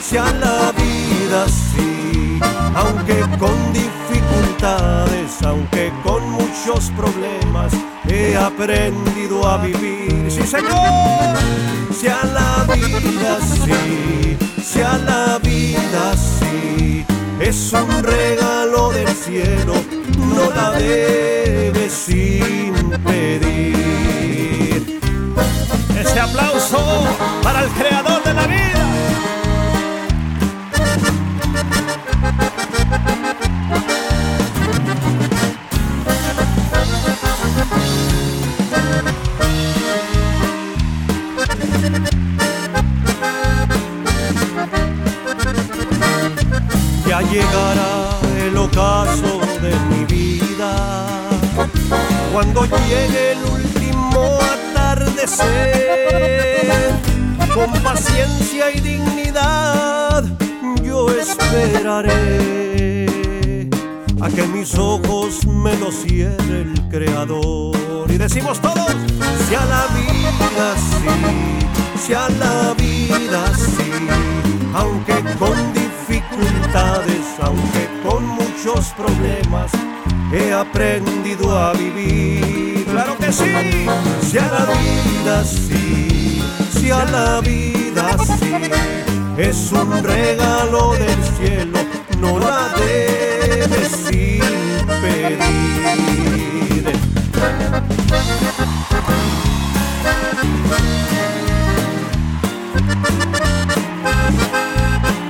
si 0.02 0.18
a 0.18 0.34
la 0.34 0.72
vida 0.72 1.48
sí, 1.48 2.40
aunque 2.76 3.22
con 3.38 3.56
dificultades, 3.74 5.42
aunque 5.44 5.94
con 6.04 6.30
muchos 6.32 6.92
problemas, 6.92 7.74
he 8.08 8.36
aprendido 8.36 9.48
a 9.48 9.58
vivir. 9.58 10.30
Sí, 10.30 10.44
Señor, 10.44 11.38
si 11.94 12.08
a 12.08 12.24
la 12.26 12.66
vida 12.74 13.40
sí, 13.42 14.38
si 14.64 14.82
a 14.82 14.98
la 14.98 15.38
vida 15.40 16.18
sí, 16.18 17.06
es 17.40 17.74
un 17.74 18.04
regalo 18.04 18.92
del 18.92 19.08
cielo, 19.10 19.74
no 20.18 20.50
la 20.52 20.72
debes 20.72 22.10
impedir. 22.10 23.00
Ese 26.00 26.20
aplauso 26.20 26.80
para 27.44 27.64
el 27.64 27.70
creador 27.72 28.24
de 28.24 28.34
la 28.34 28.48
vida. 28.48 28.75
Cuando 52.54 52.78
llegue 52.88 53.32
el 53.34 53.44
último 53.44 54.40
atardecer, 54.42 55.46
con 57.54 57.72
paciencia 57.82 58.72
y 58.72 58.80
dignidad 58.80 60.24
yo 60.84 61.08
esperaré 61.10 63.06
a 64.22 64.30
que 64.30 64.44
mis 64.48 64.76
ojos 64.76 65.46
me 65.46 65.76
lo 65.78 65.92
cierre 65.92 66.62
el 66.62 66.74
creador. 66.90 68.10
Y 68.10 68.18
decimos 68.18 68.60
todos, 68.62 68.96
si 69.48 69.56
a 69.56 69.66
la 69.66 69.88
vida 69.88 70.76
sí, 70.78 71.08
si 72.06 72.14
a 72.14 72.30
la 72.30 72.74
vida 72.78 73.54
sí, 73.56 73.92
aunque 74.74 75.16
con 75.38 75.74
dificultades, 75.74 77.26
aunque 77.42 77.90
con 78.08 78.26
muchos 78.26 78.94
problemas, 78.94 79.72
he 80.36 80.54
aprendido 80.54 81.58
a 81.58 81.72
vivir. 81.74 82.86
Claro 82.92 83.18
que 83.18 83.32
sí, 83.32 83.88
si 84.22 84.38
a 84.38 84.48
la 84.48 84.66
vida 84.66 85.44
sí, 85.46 86.44
si 86.78 86.92
a 86.92 87.06
la 87.06 87.40
vida 87.42 88.18
sí, 88.40 88.54
es 89.38 89.72
un 89.72 90.04
regalo 90.04 90.94
del 90.94 91.24
cielo, 91.38 91.80
no 92.20 92.40
la 92.40 92.70
debes 92.78 94.12
impedir. 94.12 95.46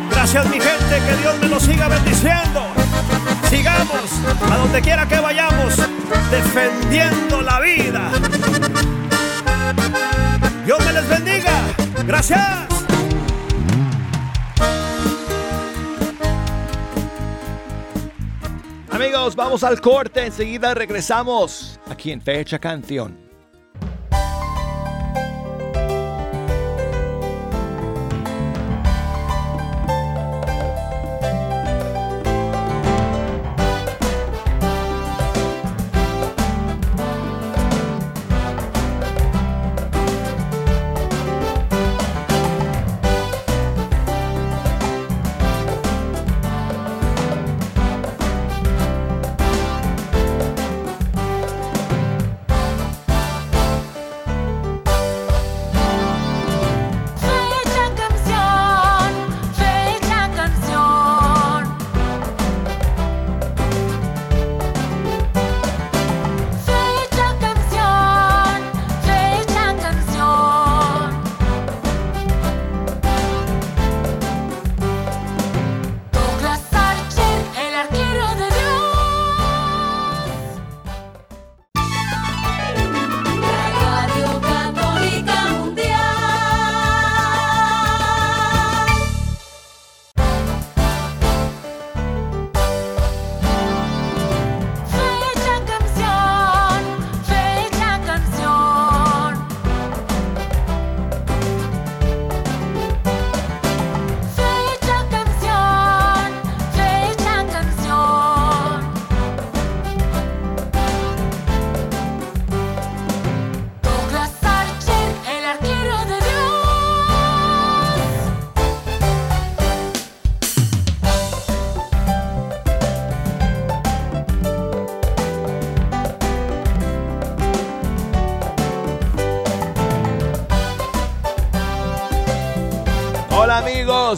Gracias 0.10 0.46
mi 0.50 0.60
gente, 0.60 1.02
que 1.08 1.16
Dios 1.22 1.40
me 1.40 1.48
lo 1.48 1.60
siga 1.60 1.88
bendiciendo. 1.88 2.66
Sigamos 3.50 4.12
a 4.52 4.58
donde 4.58 4.82
quiera 4.82 5.08
que 5.08 5.20
vayamos, 5.20 5.76
defendiendo 6.32 7.42
la 7.42 7.60
vida. 7.60 8.12
Dios 10.66 10.86
me 10.86 10.94
les 10.94 11.10
bendiga. 11.10 11.52
Gracias. 12.06 12.42
Amigos, 18.90 19.36
vamos 19.36 19.64
al 19.64 19.82
corte, 19.82 20.26
enseguida 20.26 20.74
regresamos 20.74 21.80
aquí 21.90 22.12
en 22.12 22.22
Fecha 22.22 22.60
Canción. 22.60 23.25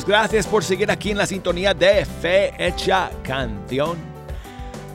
Gracias 0.08 0.48
por 0.48 0.64
seguir 0.64 0.90
aquí 0.90 1.12
en 1.12 1.18
la 1.18 1.26
sintonía 1.26 1.74
de 1.74 2.06
Fe 2.06 2.54
Hecha 2.58 3.12
Canción. 3.24 3.98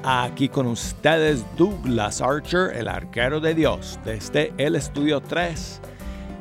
Aquí 0.03 0.49
con 0.49 0.67
ustedes 0.67 1.45
Douglas 1.57 2.23
Archer, 2.23 2.75
el 2.75 2.89
arquero 2.89 3.39
de 3.39 3.55
Dios, 3.55 4.01
desde 4.07 4.55
el 4.57 4.75
estudio 4.75 5.21
3. 5.21 5.81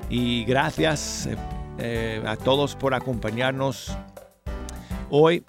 Y 0.10 0.45
gracias 0.45 1.27
eh, 1.79 2.23
a 2.25 2.38
todos 2.38 2.77
por 2.77 2.93
acompañarnos 2.93 3.91
hoy. 5.10 5.43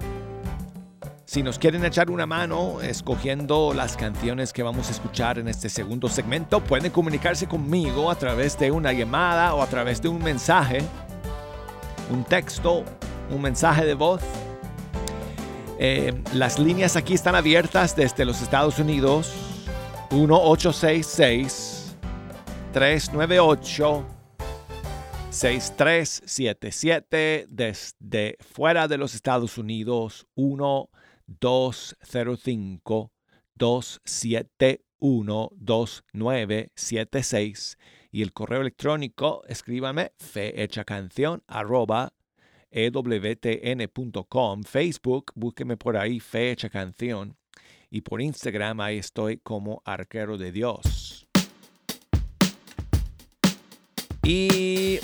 Si 1.24 1.44
nos 1.44 1.60
quieren 1.60 1.84
echar 1.84 2.10
una 2.10 2.26
mano 2.26 2.82
escogiendo 2.82 3.72
las 3.72 3.96
canciones 3.96 4.52
que 4.52 4.64
vamos 4.64 4.88
a 4.88 4.90
escuchar 4.90 5.38
en 5.38 5.46
este 5.46 5.68
segundo 5.68 6.08
segmento, 6.08 6.60
pueden 6.60 6.90
comunicarse 6.90 7.46
conmigo 7.46 8.10
a 8.10 8.16
través 8.16 8.58
de 8.58 8.72
una 8.72 8.92
llamada 8.92 9.54
o 9.54 9.62
a 9.62 9.66
través 9.68 10.02
de 10.02 10.08
un 10.08 10.22
mensaje, 10.22 10.82
un 12.10 12.24
texto, 12.24 12.84
un 13.32 13.42
mensaje 13.42 13.84
de 13.84 13.94
voz. 13.94 14.22
Eh, 15.78 16.12
las 16.34 16.58
líneas 16.58 16.96
aquí 16.96 17.14
están 17.14 17.34
abiertas 17.34 17.96
desde 17.96 18.24
los 18.24 18.40
Estados 18.42 18.78
Unidos. 18.78 19.32
1866 20.10 21.96
398 22.72 24.06
6377 25.30 27.46
desde 27.48 28.36
fuera 28.40 28.86
de 28.86 28.98
los 28.98 29.14
Estados 29.14 29.56
Unidos 29.56 30.26
1205 30.36 33.12
271 33.54 35.48
2976 35.56 37.78
y 38.10 38.20
el 38.22 38.34
correo 38.34 38.60
electrónico 38.60 39.42
escríbame 39.48 40.12
fehechacanción 40.18 41.42
arroba 41.46 42.12
ewtn.com 42.72 44.62
Facebook 44.64 45.32
búsqueme 45.34 45.76
por 45.76 45.96
ahí 45.96 46.18
fehecha 46.18 46.68
canción 46.68 47.36
y 47.90 48.00
por 48.00 48.20
Instagram 48.20 48.80
ahí 48.80 48.98
estoy 48.98 49.36
como 49.36 49.82
arquero 49.84 50.38
de 50.38 50.50
Dios 50.50 51.26
y 54.24 54.98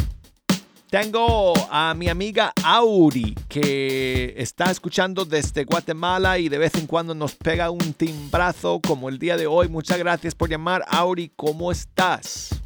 tengo 0.90 1.52
a 1.70 1.92
mi 1.94 2.08
amiga 2.08 2.52
Auri 2.64 3.34
que 3.48 4.32
está 4.38 4.70
escuchando 4.70 5.24
desde 5.24 5.64
Guatemala 5.64 6.38
y 6.38 6.48
de 6.48 6.56
vez 6.56 6.74
en 6.76 6.86
cuando 6.86 7.14
nos 7.14 7.34
pega 7.34 7.70
un 7.70 7.92
timbrazo 7.92 8.80
como 8.80 9.08
el 9.08 9.18
día 9.18 9.36
de 9.36 9.46
hoy. 9.46 9.68
Muchas 9.68 9.98
gracias 9.98 10.34
por 10.34 10.48
llamar. 10.48 10.84
Auri, 10.88 11.30
¿cómo 11.36 11.72
estás? 11.72 12.62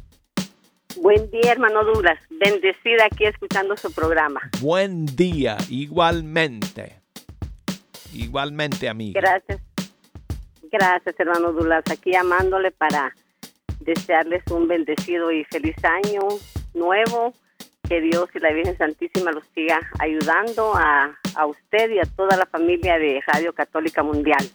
Buen 1.03 1.29
día, 1.31 1.51
hermano 1.51 1.83
Douglas. 1.83 2.17
Bendecida 2.29 3.07
aquí 3.11 3.25
escuchando 3.25 3.75
su 3.75 3.91
programa. 3.91 4.39
Buen 4.61 5.05
día, 5.05 5.57
igualmente. 5.69 7.01
Igualmente, 8.13 8.87
amiga. 8.87 9.19
Gracias. 9.19 9.59
Gracias, 10.71 11.19
hermano 11.19 11.51
Douglas. 11.51 11.83
Aquí 11.91 12.13
llamándole 12.13 12.71
para 12.71 13.13
desearles 13.81 14.43
un 14.49 14.69
bendecido 14.69 15.29
y 15.29 15.43
feliz 15.43 15.75
año 15.83 16.21
nuevo 16.73 17.33
que 17.89 17.99
Dios 17.99 18.29
y 18.33 18.39
la 18.39 18.53
Virgen 18.53 18.77
Santísima 18.77 19.33
los 19.33 19.43
siga 19.53 19.81
ayudando 19.99 20.73
a, 20.73 21.19
a 21.35 21.45
usted 21.45 21.89
y 21.89 21.99
a 21.99 22.05
toda 22.15 22.37
la 22.37 22.45
familia 22.45 22.97
de 22.97 23.19
Radio 23.27 23.51
Católica 23.51 24.03
Mundial. 24.03 24.49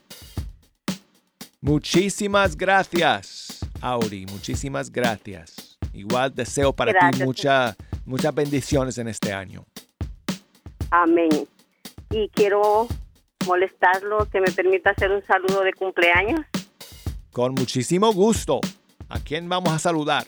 Muchísimas 1.61 2.57
gracias, 2.57 3.61
Auri. 3.83 4.25
Muchísimas 4.25 4.91
gracias. 4.91 5.68
Igual 5.93 6.35
deseo 6.35 6.73
para 6.73 6.93
ti 6.93 7.25
mucha, 7.25 7.77
muchas 8.05 8.35
bendiciones 8.35 8.99
en 8.99 9.09
este 9.09 9.33
año. 9.33 9.65
Amén. 10.91 11.31
Y 12.11 12.29
quiero 12.31 12.87
molestarlo 13.47 14.29
que 14.31 14.41
me 14.41 14.51
permita 14.51 14.91
hacer 14.91 15.11
un 15.11 15.25
saludo 15.25 15.63
de 15.63 15.73
cumpleaños. 15.73 16.41
Con 17.33 17.55
muchísimo 17.55 18.13
gusto. 18.13 18.61
¿A 19.09 19.21
quién 19.21 19.49
vamos 19.49 19.73
a 19.73 19.79
saludar? 19.79 20.27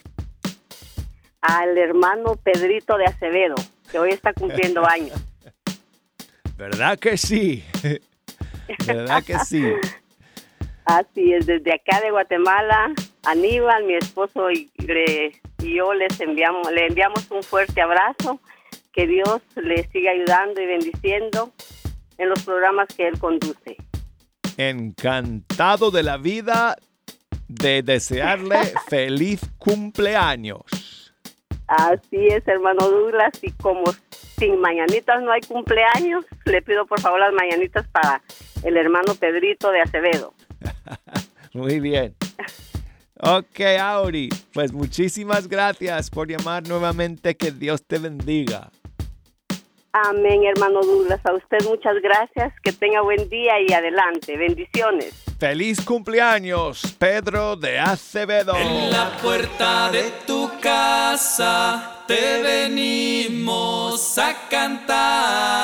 al 1.41 1.77
hermano 1.77 2.35
Pedrito 2.35 2.97
de 2.97 3.05
Acevedo, 3.05 3.55
que 3.91 3.99
hoy 3.99 4.11
está 4.11 4.33
cumpliendo 4.33 4.85
años. 4.87 5.19
¿Verdad 6.57 6.97
que 6.99 7.17
sí? 7.17 7.63
¿Verdad 8.87 9.23
que 9.23 9.37
sí? 9.39 9.65
Así 10.85 11.33
es, 11.33 11.45
desde 11.45 11.73
acá 11.73 11.99
de 12.01 12.11
Guatemala, 12.11 12.93
Aníbal, 13.23 13.85
mi 13.85 13.95
esposo 13.95 14.51
y, 14.51 14.71
le- 14.81 15.41
y 15.63 15.75
yo 15.75 15.93
les 15.93 16.19
enviamos, 16.19 16.71
le 16.71 16.87
enviamos 16.87 17.29
un 17.31 17.43
fuerte 17.43 17.81
abrazo, 17.81 18.39
que 18.93 19.07
Dios 19.07 19.41
le 19.55 19.87
siga 19.89 20.11
ayudando 20.11 20.61
y 20.61 20.65
bendiciendo 20.65 21.51
en 22.17 22.29
los 22.29 22.43
programas 22.43 22.87
que 22.95 23.07
él 23.07 23.17
conduce. 23.19 23.77
Encantado 24.57 25.91
de 25.91 26.03
la 26.03 26.17
vida 26.17 26.75
de 27.47 27.81
desearle 27.83 28.57
feliz 28.89 29.41
cumpleaños. 29.57 31.13
Así 31.67 32.27
es, 32.27 32.45
hermano 32.47 32.89
Douglas, 32.89 33.31
y 33.41 33.51
como 33.51 33.83
sin 34.37 34.59
mañanitas 34.59 35.21
no 35.21 35.31
hay 35.31 35.41
cumpleaños, 35.41 36.25
le 36.45 36.61
pido 36.61 36.85
por 36.85 36.99
favor 36.99 37.19
las 37.19 37.33
mañanitas 37.33 37.87
para 37.89 38.21
el 38.63 38.75
hermano 38.75 39.15
Pedrito 39.15 39.71
de 39.71 39.81
Acevedo. 39.81 40.33
Muy 41.53 41.79
bien. 41.79 42.13
Ok, 43.23 43.59
Auri, 43.79 44.29
pues 44.51 44.73
muchísimas 44.73 45.47
gracias 45.47 46.09
por 46.09 46.27
llamar 46.27 46.67
nuevamente. 46.67 47.37
Que 47.37 47.51
Dios 47.51 47.83
te 47.85 47.99
bendiga. 47.99 48.71
Amén, 49.93 50.43
hermano 50.45 50.81
Douglas. 50.81 51.19
A 51.25 51.33
usted 51.33 51.59
muchas 51.65 52.01
gracias. 52.01 52.51
Que 52.63 52.71
tenga 52.71 53.01
buen 53.01 53.29
día 53.29 53.53
y 53.67 53.73
adelante. 53.73 54.37
Bendiciones. 54.37 55.13
Feliz 55.37 55.83
cumpleaños, 55.83 56.95
Pedro 56.97 57.55
de 57.55 57.77
Acevedo. 57.79 58.55
En 58.55 58.89
la 58.89 59.15
puerta 59.21 59.91
de 59.91 60.11
tu 60.25 60.49
casa 60.59 62.05
te 62.07 62.41
venimos 62.41 64.17
a 64.17 64.33
cantar. 64.49 65.61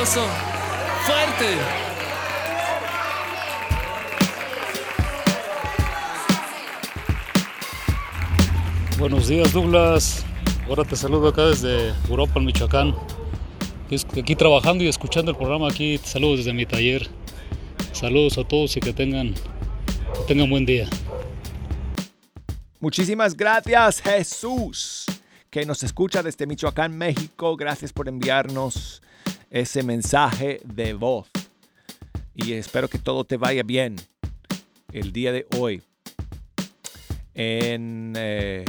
Aplauso, 0.00 0.26
fuerte. 1.04 1.56
Buenos 8.98 9.28
días 9.28 9.52
Douglas, 9.52 10.24
ahora 10.68 10.84
te 10.84 10.96
saludo 10.96 11.28
acá 11.28 11.46
desde 11.46 11.90
Europa, 12.08 12.34
en 12.36 12.46
Michoacán. 12.46 12.96
Aquí 14.18 14.36
trabajando 14.36 14.84
y 14.84 14.88
escuchando 14.88 15.32
el 15.32 15.36
programa, 15.36 15.68
aquí 15.68 15.98
te 15.98 16.06
saludo 16.06 16.36
desde 16.36 16.52
mi 16.54 16.64
taller. 16.64 17.06
Saludos 17.92 18.38
a 18.38 18.44
todos 18.44 18.76
y 18.76 18.80
que 18.80 18.92
tengan, 18.94 19.34
que 19.34 20.24
tengan 20.28 20.48
buen 20.48 20.64
día. 20.64 20.88
Muchísimas 22.78 23.36
gracias, 23.36 24.00
Jesús, 24.00 25.04
que 25.50 25.66
nos 25.66 25.82
escucha 25.82 26.22
desde 26.22 26.46
Michoacán, 26.46 26.96
México. 26.96 27.56
Gracias 27.56 27.92
por 27.92 28.08
enviarnos 28.08 29.02
ese 29.50 29.82
mensaje 29.82 30.60
de 30.64 30.94
voz. 30.94 31.28
Y 32.34 32.52
espero 32.52 32.88
que 32.88 32.98
todo 32.98 33.24
te 33.24 33.36
vaya 33.36 33.62
bien 33.62 33.96
el 34.92 35.12
día 35.12 35.32
de 35.32 35.46
hoy. 35.58 35.82
en, 37.34 38.12
eh, 38.16 38.64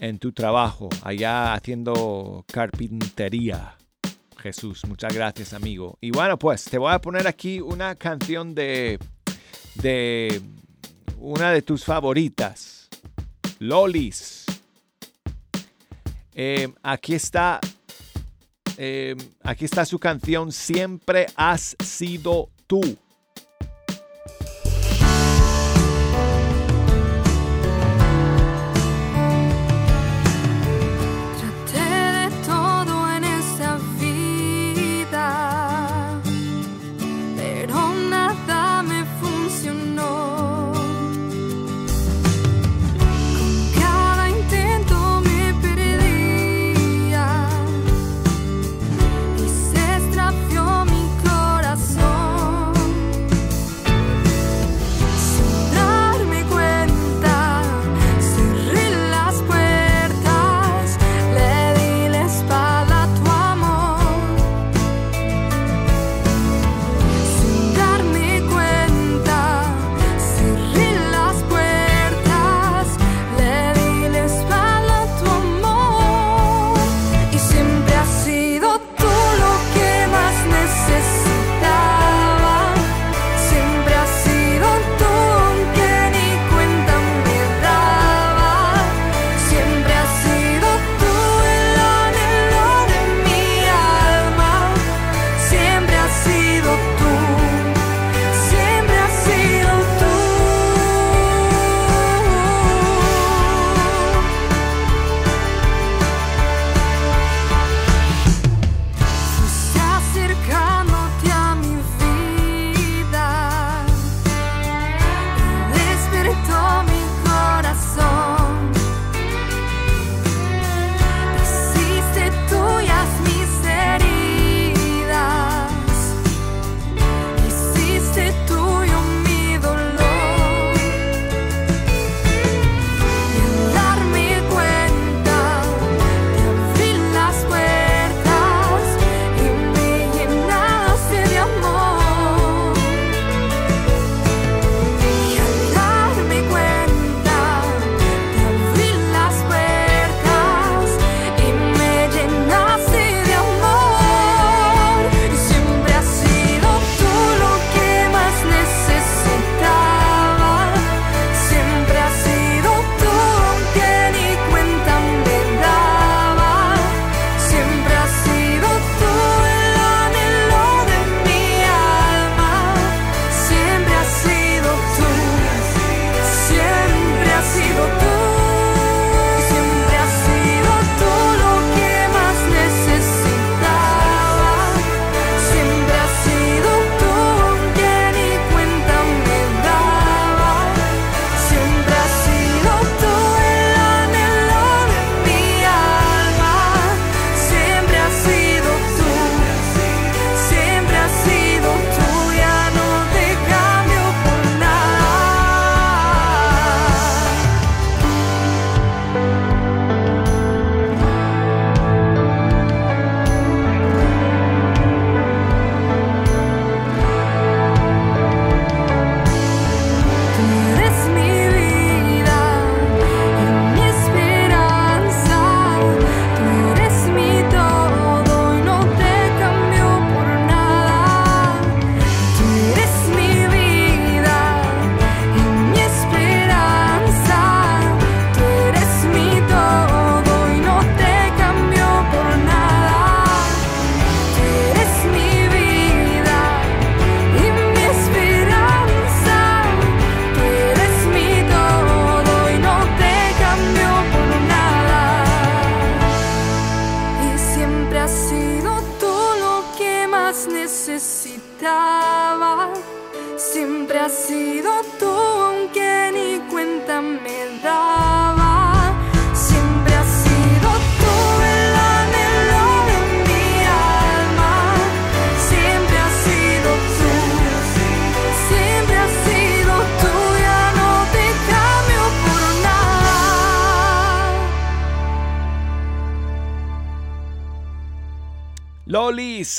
en 0.00 0.18
tu 0.18 0.32
trabajo, 0.32 0.88
allá 1.02 1.54
haciendo 1.54 2.44
carpintería. 2.52 3.76
Jesús, 4.38 4.84
muchas 4.86 5.14
gracias 5.14 5.52
amigo. 5.54 5.98
Y 6.00 6.10
bueno, 6.10 6.38
pues 6.38 6.64
te 6.64 6.78
voy 6.78 6.92
a 6.92 7.00
poner 7.00 7.26
aquí 7.26 7.60
una 7.60 7.94
canción 7.94 8.54
de, 8.54 8.98
de 9.76 10.40
una 11.18 11.50
de 11.50 11.62
tus 11.62 11.84
favoritas, 11.84 12.88
Lolis. 13.58 14.44
Eh, 16.34 16.68
aquí 16.82 17.14
está, 17.14 17.58
eh, 18.78 19.16
aquí 19.42 19.64
está 19.64 19.84
su 19.84 19.98
canción 19.98 20.52
Siempre 20.52 21.26
has 21.36 21.76
sido 21.82 22.50
tú. 22.66 22.80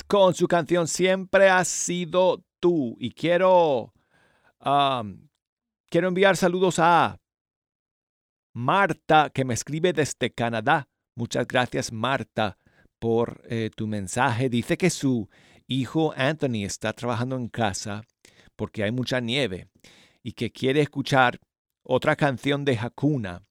Con 0.07 0.33
su 0.33 0.47
canción 0.47 0.87
Siempre 0.87 1.47
has 1.47 1.67
sido 1.67 2.43
tú. 2.59 2.97
Y 2.99 3.11
quiero, 3.11 3.93
quiero 5.89 6.07
enviar 6.07 6.35
saludos 6.35 6.79
a 6.79 7.19
Marta, 8.53 9.29
que 9.31 9.45
me 9.45 9.53
escribe 9.53 9.93
desde 9.93 10.31
Canadá. 10.31 10.89
Muchas 11.15 11.45
gracias, 11.47 11.91
Marta, 11.91 12.57
por 12.97 13.43
eh, 13.47 13.69
tu 13.75 13.85
mensaje. 13.85 14.49
Dice 14.49 14.75
que 14.75 14.89
su 14.89 15.29
hijo 15.67 16.15
Anthony 16.17 16.65
está 16.65 16.93
trabajando 16.93 17.35
en 17.35 17.47
casa 17.47 18.01
porque 18.55 18.83
hay 18.83 18.91
mucha 18.91 19.19
nieve 19.19 19.69
y 20.23 20.31
que 20.31 20.51
quiere 20.51 20.81
escuchar 20.81 21.39
otra 21.83 22.15
canción 22.15 22.65
de 22.65 22.79
Hakuna, 22.79 23.43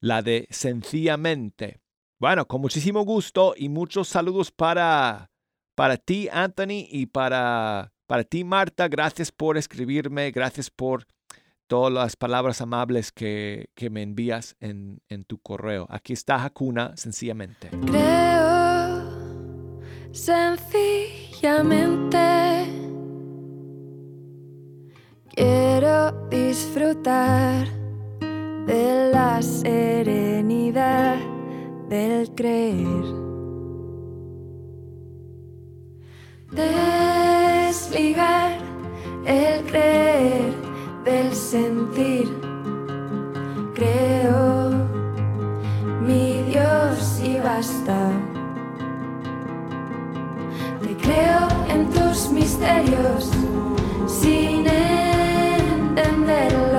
la 0.00 0.22
de 0.22 0.46
Sencillamente. 0.48 1.79
Bueno, 2.20 2.46
con 2.46 2.60
muchísimo 2.60 3.02
gusto 3.02 3.54
y 3.56 3.68
muchos 3.70 4.06
saludos 4.06 4.52
para, 4.52 5.30
para 5.74 5.96
ti, 5.96 6.28
Anthony, 6.30 6.84
y 6.90 7.06
para, 7.06 7.94
para 8.06 8.24
ti, 8.24 8.44
Marta. 8.44 8.88
Gracias 8.88 9.32
por 9.32 9.56
escribirme, 9.56 10.30
gracias 10.30 10.70
por 10.70 11.06
todas 11.66 11.90
las 11.90 12.16
palabras 12.16 12.60
amables 12.60 13.10
que, 13.10 13.70
que 13.74 13.88
me 13.88 14.02
envías 14.02 14.54
en, 14.60 15.00
en, 15.08 15.24
tu 15.24 15.38
correo. 15.38 15.86
Aquí 15.88 16.12
está 16.12 16.44
Hakuna, 16.44 16.94
sencillamente. 16.94 17.70
Creo 17.86 19.80
sencillamente. 20.12 22.18
Quiero 25.34 26.28
disfrutar 26.28 27.66
de 28.66 29.10
la 29.10 29.40
serenidad 29.40 31.39
del 31.90 32.32
creer. 32.36 33.04
Desligar 36.52 38.52
el 39.26 39.64
creer 39.64 40.54
del 41.04 41.34
sentir. 41.34 42.28
Creo 43.74 44.70
mi 46.06 46.44
Dios 46.44 47.20
y 47.24 47.40
basta. 47.40 48.12
Te 50.82 50.96
creo 50.96 51.48
en 51.74 51.90
tus 51.90 52.30
misterios 52.30 53.32
sin 54.06 54.64
entenderlos. 54.68 56.69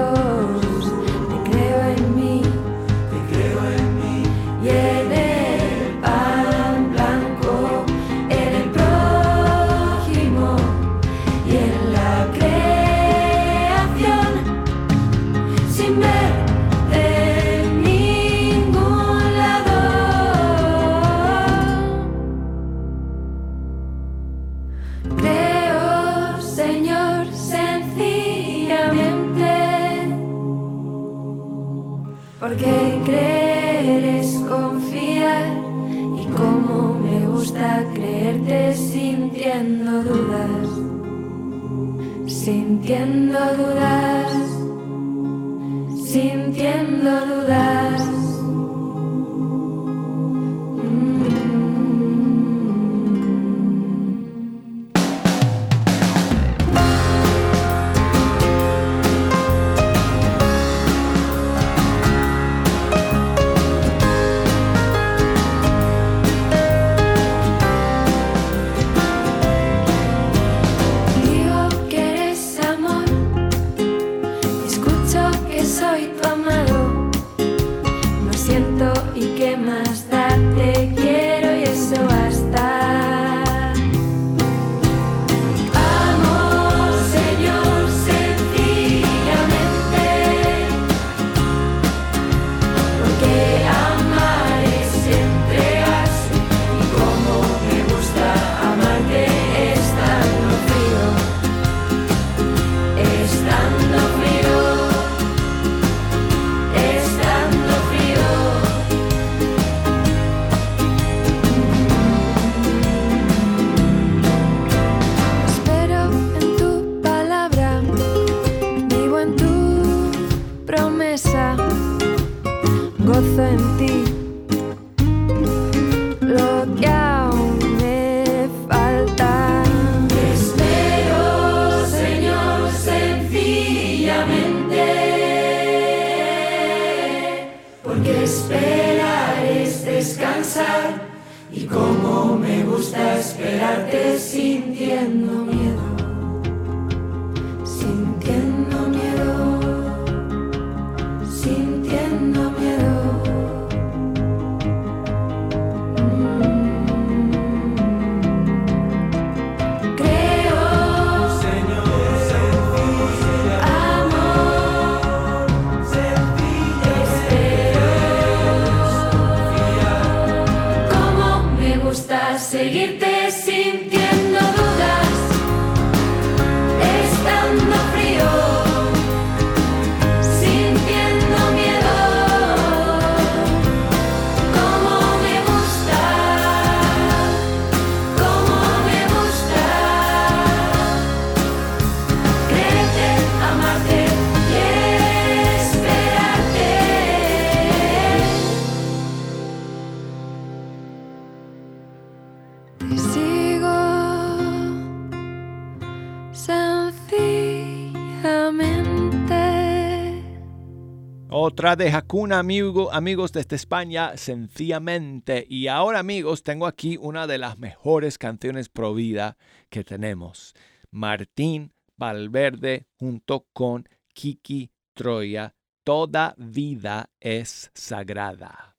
Otra 211.33 211.77
de 211.77 211.89
Hakuna, 211.89 212.39
amigo, 212.39 212.91
amigos 212.91 213.31
desde 213.31 213.55
España, 213.55 214.17
sencillamente. 214.17 215.45
Y 215.47 215.67
ahora, 215.67 215.99
amigos, 215.99 216.43
tengo 216.43 216.67
aquí 216.67 216.97
una 216.99 217.25
de 217.25 217.37
las 217.37 217.57
mejores 217.57 218.17
canciones 218.17 218.67
pro 218.67 218.93
vida 218.93 219.37
que 219.69 219.85
tenemos. 219.85 220.53
Martín 220.91 221.71
Valverde 221.95 222.87
junto 222.99 223.47
con 223.53 223.87
Kiki 224.13 224.71
Troya 224.93 225.55
toda 225.85 226.35
vida 226.37 227.09
es 227.21 227.71
sagrada. 227.73 228.75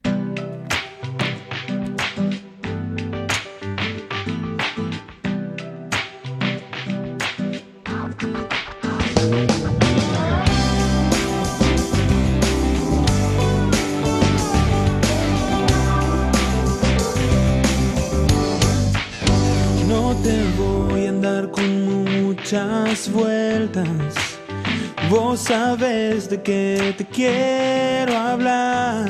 Muchas 22.53 23.11
vueltas. 23.11 24.14
Vos 25.09 25.40
sabes 25.40 26.28
de 26.28 26.42
qué 26.42 26.94
te 26.98 27.07
quiero 27.07 28.14
hablar. 28.16 29.09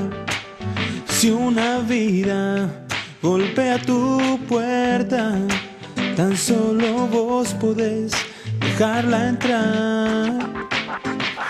Si 1.09 1.30
una 1.30 1.78
vida 1.78 2.70
golpea 3.20 3.78
tu 3.78 4.38
puerta, 4.49 5.32
tan 6.16 6.36
solo 6.36 7.09
vos 7.09 7.53
podés 7.55 8.12
dejarla 8.61 9.30
entrar. 9.30 10.38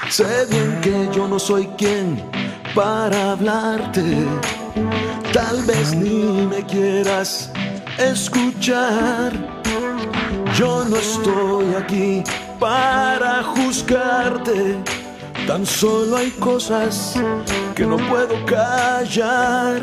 Sé 0.08 0.46
bien 0.50 0.80
que 0.80 1.08
yo 1.14 1.28
no 1.28 1.38
soy 1.38 1.66
quien 1.76 2.22
para 2.74 3.32
hablarte. 3.32 4.02
Tal 5.32 5.62
vez 5.64 5.94
ni 5.94 6.46
me 6.46 6.64
quieras 6.64 7.50
escuchar. 7.98 9.61
Yo 10.62 10.84
no 10.84 10.96
estoy 10.96 11.74
aquí 11.74 12.22
para 12.60 13.42
juzgarte. 13.42 14.76
Tan 15.44 15.66
solo 15.66 16.18
hay 16.18 16.30
cosas 16.30 17.14
que 17.74 17.84
no 17.84 17.96
puedo 17.96 18.36
callar. 18.46 19.82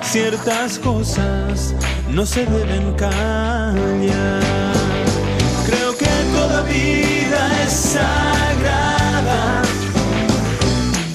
Ciertas 0.00 0.78
cosas 0.78 1.74
no 2.12 2.24
se 2.24 2.46
deben 2.46 2.94
callar. 2.94 3.74
Creo 5.66 5.90
que 5.98 6.12
toda 6.36 6.62
vida 6.62 7.62
es 7.64 7.72
sagrada. 7.72 9.62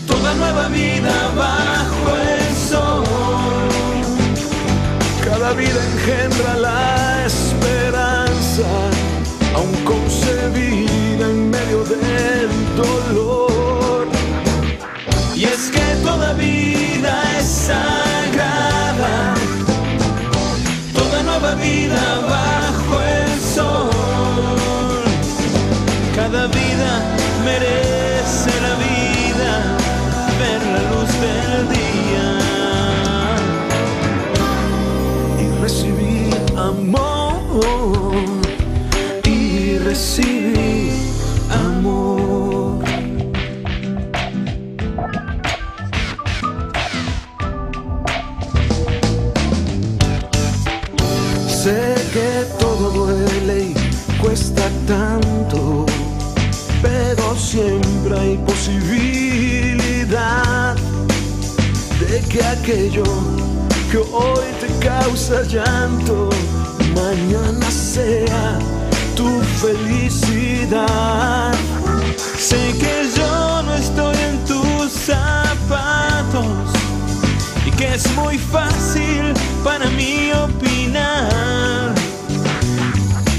Toda 0.05 0.33
nueva 0.33 0.67
vida 0.67 1.13
bajo 1.33 2.09
el 2.35 2.55
sol. 2.57 3.05
Cada 5.23 5.53
vida 5.53 5.79
engendra 5.93 6.57
la 6.57 6.98
sun. 8.59 8.88
Que 62.39 62.45
aquello 62.45 63.03
que 63.91 63.97
hoy 63.97 64.45
te 64.59 64.67
causa 64.85 65.41
llanto, 65.43 66.29
mañana 66.95 67.69
sea 67.71 68.59
tu 69.15 69.41
felicidad. 69.61 71.53
Sé 72.37 72.73
que 72.79 73.09
yo 73.15 73.61
no 73.63 73.73
estoy 73.73 74.15
en 74.29 74.45
tus 74.45 74.91
zapatos 74.91 76.45
y 77.65 77.71
que 77.71 77.95
es 77.95 78.09
muy 78.15 78.37
fácil 78.37 79.33
para 79.63 79.89
mí 79.89 80.31
opinar. 80.31 81.93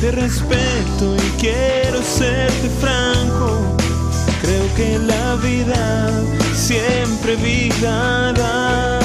Te 0.01 0.11
respeto 0.11 1.17
y 1.17 1.41
quiero 1.41 2.03
serte 2.03 2.69
franco. 2.81 3.80
Que 4.81 4.99
la 4.99 5.35
vida 5.35 6.09
siempre 6.55 7.37
da. 8.33 8.99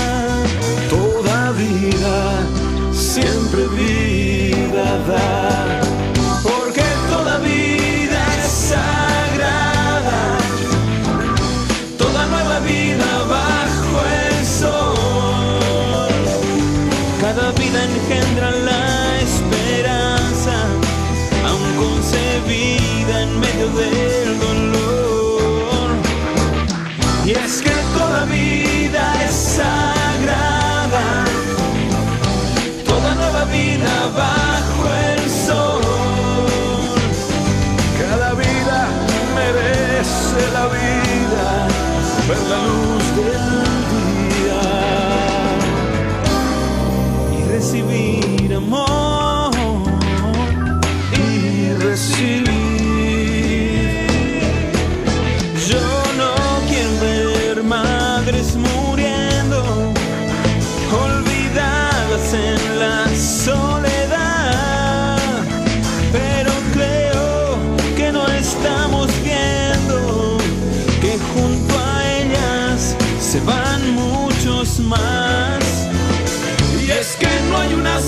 Toda 0.89 1.51
vida 1.51 2.47
siempre 2.93 3.67
vida 3.67 4.97
da. 5.05 5.81
Porque 6.43 6.85
toda 7.09 7.39
vida 7.39 8.21
es 8.45 8.71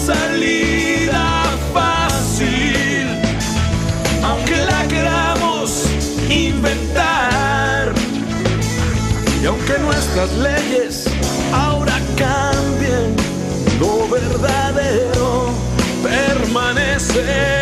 salida 0.05 1.43
fácil, 1.73 3.07
aunque 4.23 4.57
la 4.65 4.87
queramos 4.87 5.85
inventar. 6.29 7.93
Y 9.41 9.45
aunque 9.45 9.77
nuestras 9.79 10.31
leyes 10.33 11.05
ahora 11.53 11.99
cambien, 12.17 13.15
lo 13.79 14.07
verdadero 14.07 15.49
permanecerá. 16.03 17.56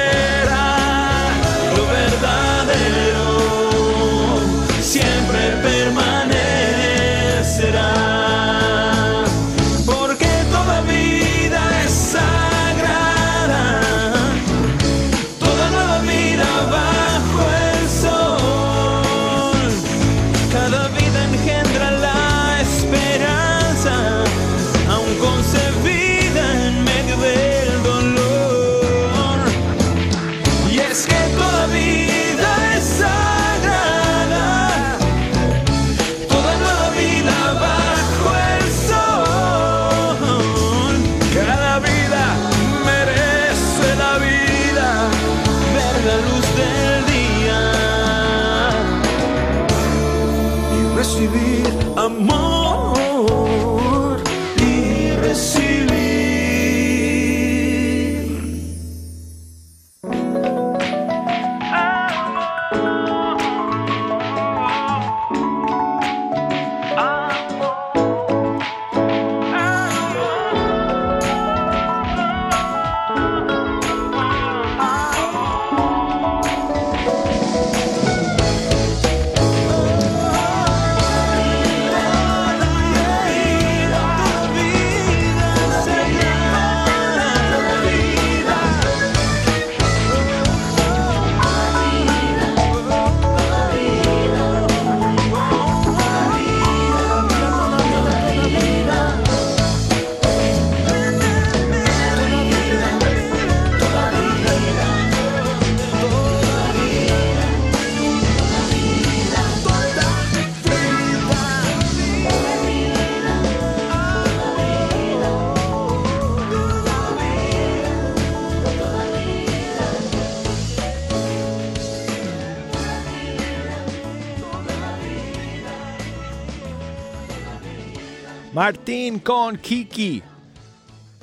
Martín 128.66 129.20
con 129.20 129.57
Kiki. 129.57 130.24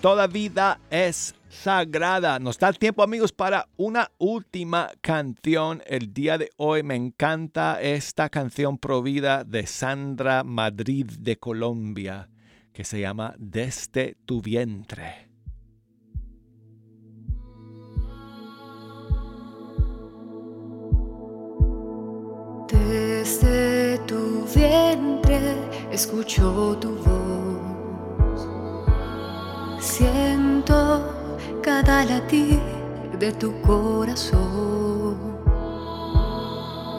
Toda 0.01 0.29
vida 0.29 0.79
es 0.91 1.35
sagrada. 1.49 2.39
Nos 2.39 2.57
da 2.57 2.73
tiempo 2.73 3.03
amigos 3.03 3.33
para 3.33 3.67
una 3.77 4.13
última 4.19 4.93
canción. 5.01 5.83
El 5.87 6.15
día 6.15 6.39
de 6.39 6.51
hoy 6.57 6.85
me 6.85 6.95
encanta 6.95 7.83
esta 7.83 8.29
canción 8.29 8.79
provida 8.79 9.43
de 9.43 9.67
Sandra 9.67 10.45
Madrid 10.45 11.07
de 11.19 11.37
Colombia 11.37 12.29
que 12.73 12.85
se 12.85 13.01
llama 13.01 13.35
Desde 13.39 14.15
tu 14.25 14.41
vientre. 14.41 15.29
Desde 22.69 23.82
vientre 24.55 25.57
escucho 25.91 26.77
tu 26.81 26.97
voz. 27.05 28.49
Siento 29.81 30.79
cada 31.63 32.05
latir 32.05 32.61
de 33.19 33.33
tu 33.33 33.53
corazón. 33.63 35.17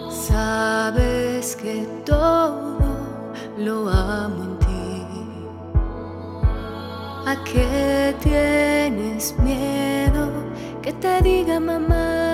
Sabes 0.09 1.55
que 1.55 1.87
todo 2.05 2.77
lo 3.57 3.89
amo 3.89 4.43
en 4.43 4.59
ti. 4.59 5.05
¿A 7.25 7.35
qué 7.43 8.15
tienes 8.21 9.35
miedo 9.39 10.29
que 10.81 10.93
te 10.93 11.21
diga 11.21 11.59
mamá? 11.59 12.32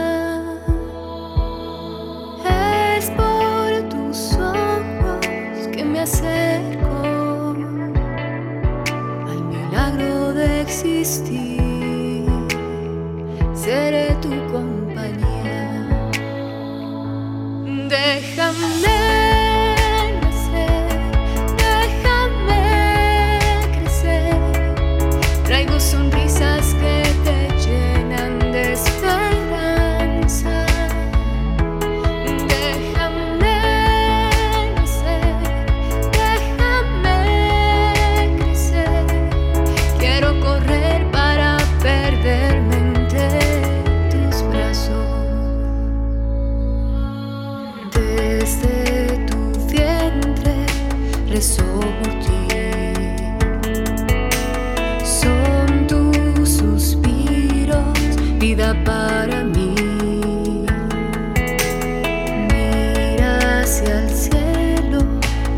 Al 9.28 9.44
milagro 9.44 10.34
de 10.34 10.62
existir. 10.62 12.26
Seré 13.54 14.16
tu 14.22 14.30
compañía. 14.50 15.90
Déjame 17.90 18.99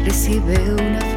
recibe 0.06 0.58
una 0.74 1.11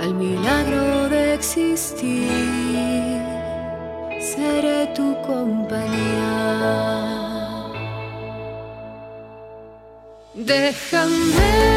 al 0.00 0.14
milagro 0.14 1.08
de 1.08 1.34
existir. 1.34 2.28
Seré 4.20 4.86
tu 4.94 5.16
compañía. 5.26 6.76
Déjame 10.34 11.75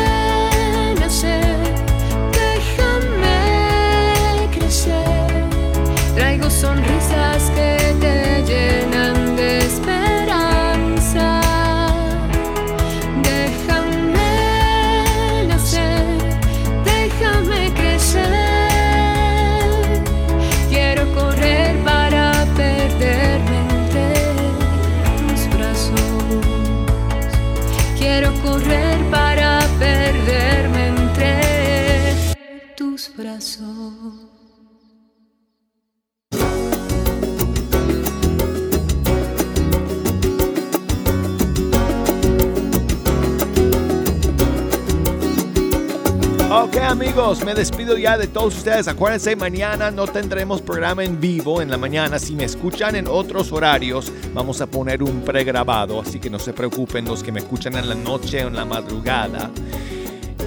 Ok 46.70 46.78
amigos, 46.78 47.44
me 47.44 47.56
despido 47.56 47.98
ya 47.98 48.16
de 48.16 48.28
todos 48.28 48.56
ustedes. 48.58 48.88
Acuérdense, 48.88 49.36
mañana 49.36 49.90
no 49.90 50.06
tendremos 50.06 50.62
programa 50.62 51.04
en 51.04 51.20
vivo 51.20 51.64
en 51.64 51.72
la 51.72 51.78
mañana. 51.78 52.20
Si 52.20 52.36
me 52.36 52.44
escuchan 52.44 52.96
en 52.96 53.08
otros 53.08 53.52
horarios, 53.52 54.14
vamos 54.36 54.62
a 54.62 54.68
poner 54.68 55.02
un 55.02 55.22
pregrabado. 55.22 56.00
Así 56.00 56.20
que 56.20 56.30
no 56.30 56.38
se 56.38 56.54
preocupen 56.54 57.06
los 57.06 57.24
que 57.24 57.32
me 57.32 57.40
escuchan 57.40 57.76
en 57.76 57.90
la 57.90 57.96
noche 57.96 58.46
o 58.46 58.50
en 58.50 58.56
la 58.56 58.66
madrugada. 58.66 59.50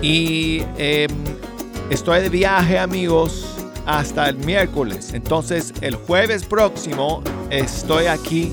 Y 0.01 0.63
em, 0.79 1.11
estoy 1.91 2.21
de 2.21 2.29
viaje 2.29 2.79
amigos 2.79 3.45
hasta 3.85 4.29
el 4.29 4.37
miércoles. 4.37 5.15
Entonces 5.15 5.75
el 5.81 5.97
jueves 5.97 6.45
próximo 6.45 7.21
estoy 7.51 8.07
aquí 8.07 8.53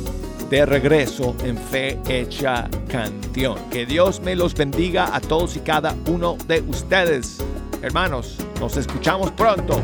de 0.49 0.65
regreso 0.65 1.35
en 1.43 1.55
Fe 1.55 1.99
Hecha 2.09 2.67
Canción. 2.87 3.59
Que 3.69 3.85
Dios 3.85 4.21
me 4.21 4.35
los 4.35 4.55
bendiga 4.55 5.15
a 5.15 5.21
todos 5.21 5.55
y 5.55 5.59
cada 5.59 5.95
uno 6.07 6.35
de 6.47 6.61
ustedes. 6.61 7.37
Hermanos, 7.81 8.35
nos 8.59 8.75
escuchamos 8.75 9.31
pronto. 9.31 9.81